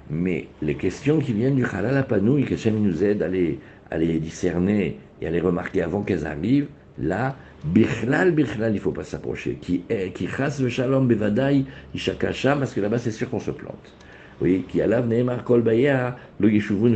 Mais 0.10 0.48
les 0.62 0.76
questions 0.76 1.20
qui 1.20 1.34
viennent 1.34 1.56
du 1.56 1.66
halal 1.66 2.06
et 2.06 2.44
que 2.44 2.54
Hachem 2.56 2.82
nous 2.82 3.04
aide 3.04 3.22
à 3.22 3.28
les, 3.28 3.60
à 3.92 3.98
les 3.98 4.20
discerner 4.20 5.00
et 5.22 5.28
à 5.28 5.30
les 5.30 5.40
remarquer 5.40 5.82
avant 5.84 6.02
qu'elles 6.02 6.26
arrivent, 6.26 6.68
là, 6.98 7.38
Bichlal, 7.64 8.32
Bichlal, 8.32 8.72
il 8.72 8.76
ne 8.76 8.80
faut 8.82 8.92
pas 8.92 9.06
s'approcher. 9.06 9.58
Qui 9.62 9.84
qui 10.14 10.28
chasse 10.28 10.60
le 10.60 10.68
shalom 10.68 11.08
bevadai, 11.08 11.64
ishakasham, 11.94 12.60
parce 12.60 12.74
que 12.74 12.82
là-bas 12.82 12.98
c'est 12.98 13.12
sûr 13.12 13.30
qu'on 13.30 13.40
se 13.40 13.52
plante. 13.52 13.94
Oui, 14.42 14.66
qui 14.68 14.82
alav 14.82 15.08
neemar 15.08 15.44
kol 15.44 15.62
baya, 15.62 16.16
lo 16.40 16.50
yeshuvun 16.50 16.96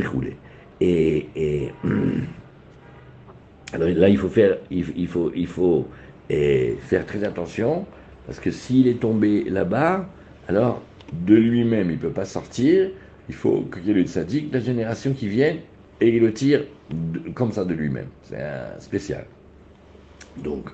Et, 0.81 1.27
et 1.35 1.71
alors 3.73 3.89
là, 3.89 4.09
il 4.09 4.17
faut 4.17 4.29
faire, 4.29 4.57
il, 4.69 5.07
faut, 5.07 5.31
il 5.35 5.47
faut 5.47 5.87
faire 6.29 7.05
très 7.05 7.23
attention, 7.23 7.85
parce 8.25 8.39
que 8.39 8.51
s'il 8.51 8.87
est 8.87 8.99
tombé 8.99 9.43
là-bas, 9.45 10.07
alors 10.47 10.81
de 11.13 11.35
lui-même, 11.35 11.89
il 11.89 11.95
ne 11.95 12.01
peut 12.01 12.09
pas 12.09 12.25
sortir. 12.25 12.89
Il 13.29 13.35
faut 13.35 13.61
qu'il 13.73 13.85
y 13.85 13.91
ait 13.91 14.49
la 14.51 14.59
génération 14.59 15.13
qui 15.13 15.27
vienne, 15.27 15.57
et 15.99 16.15
il 16.15 16.21
le 16.21 16.33
tire 16.33 16.63
comme 17.33 17.51
ça 17.51 17.65
de 17.65 17.73
lui-même. 17.73 18.07
C'est 18.23 18.41
un 18.41 18.79
spécial. 18.79 19.25
Donc, 20.37 20.69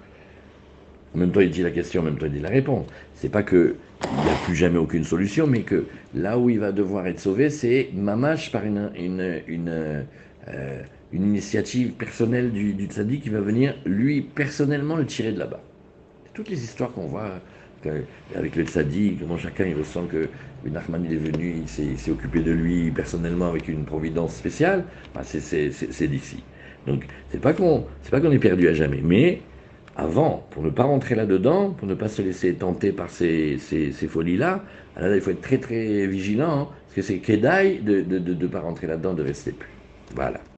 en 1.16 1.18
même 1.18 1.32
temps, 1.32 1.42
il 1.42 1.50
dit 1.50 1.64
la 1.64 1.72
question, 1.72 2.02
en 2.02 2.06
même 2.06 2.18
temps, 2.18 2.26
il 2.28 2.34
dit 2.34 2.40
la 2.40 2.50
réponse. 2.50 2.86
C'est 3.16 3.30
pas 3.30 3.44
que 3.44 3.76
il 4.12 4.22
n'y 4.22 4.30
a 4.30 4.36
plus 4.36 4.56
jamais 4.56 4.78
aucune 4.78 5.04
solution, 5.04 5.48
mais 5.48 5.62
que 5.62 5.86
là 6.14 6.38
où 6.38 6.50
il 6.50 6.60
va 6.60 6.72
devoir 6.72 7.08
être 7.08 7.20
sauvé, 7.20 7.50
c'est 7.50 7.90
mamache 7.94 8.52
par 8.52 8.66
une, 8.66 8.92
une, 8.96 10.06
euh, 10.48 10.82
une 11.12 11.24
initiative 11.24 11.94
personnelle 11.94 12.52
du, 12.52 12.74
du 12.74 12.88
qui 12.88 13.30
va 13.30 13.40
venir, 13.40 13.76
lui, 13.86 14.22
personnellement, 14.22 14.96
le 14.96 15.06
tirer 15.06 15.32
de 15.32 15.40
là-bas. 15.40 15.62
Toutes 16.34 16.50
les 16.50 16.64
histoires 16.64 16.92
qu'on 16.92 17.08
voit 17.08 17.40
avec 18.36 18.56
le 18.56 18.64
tzaddik, 18.64 19.20
comment 19.20 19.38
chacun 19.38 19.66
il 19.66 19.76
ressent 19.76 20.06
que 20.08 20.30
Nachman 20.66 21.04
il 21.06 21.14
est 21.14 21.18
venu, 21.18 21.64
il 21.64 21.98
s'est 22.00 22.12
occupé 22.12 22.42
de 22.42 22.52
lui 22.52 22.92
personnellement 22.92 23.50
avec 23.50 23.68
une 23.68 23.86
providence 23.86 24.36
spéciale, 24.36 24.86
c'est 25.24 26.08
d'ici. 26.08 26.44
Donc, 26.88 27.06
c'est 27.30 27.42
pas 27.42 27.54
qu'on 27.54 27.86
qu'on 28.10 28.32
est 28.32 28.40
perdu 28.40 28.68
à 28.68 28.74
jamais, 28.74 29.02
mais 29.04 29.42
avant, 29.96 30.48
pour 30.52 30.64
ne 30.64 30.70
pas 30.70 30.84
rentrer 30.84 31.16
là-dedans, 31.16 31.72
pour 31.72 31.88
ne 31.88 31.96
pas 31.96 32.10
se 32.10 32.22
laisser 32.22 32.58
tenter 32.58 32.92
par 32.92 33.10
ces, 33.10 33.58
ces, 33.60 33.92
ces 33.92 34.08
folies-là, 34.08 34.66
il 35.00 35.22
faut 35.22 35.32
être 35.32 35.42
très 35.42 35.60
très 35.60 36.08
vigilant, 36.08 36.60
hein, 36.62 36.70
parce 36.86 36.96
que 36.96 37.02
c'est 37.02 37.20
Kedai 37.22 37.80
de 37.80 37.98
ne 37.98 38.02
de, 38.04 38.20
de, 38.20 38.34
de 38.34 38.48
pas 38.48 38.62
rentrer 38.62 38.88
là-dedans, 38.88 39.14
de 39.14 39.24
rester 39.24 39.54
plus. 39.54 39.70
Voilà. 40.12 40.44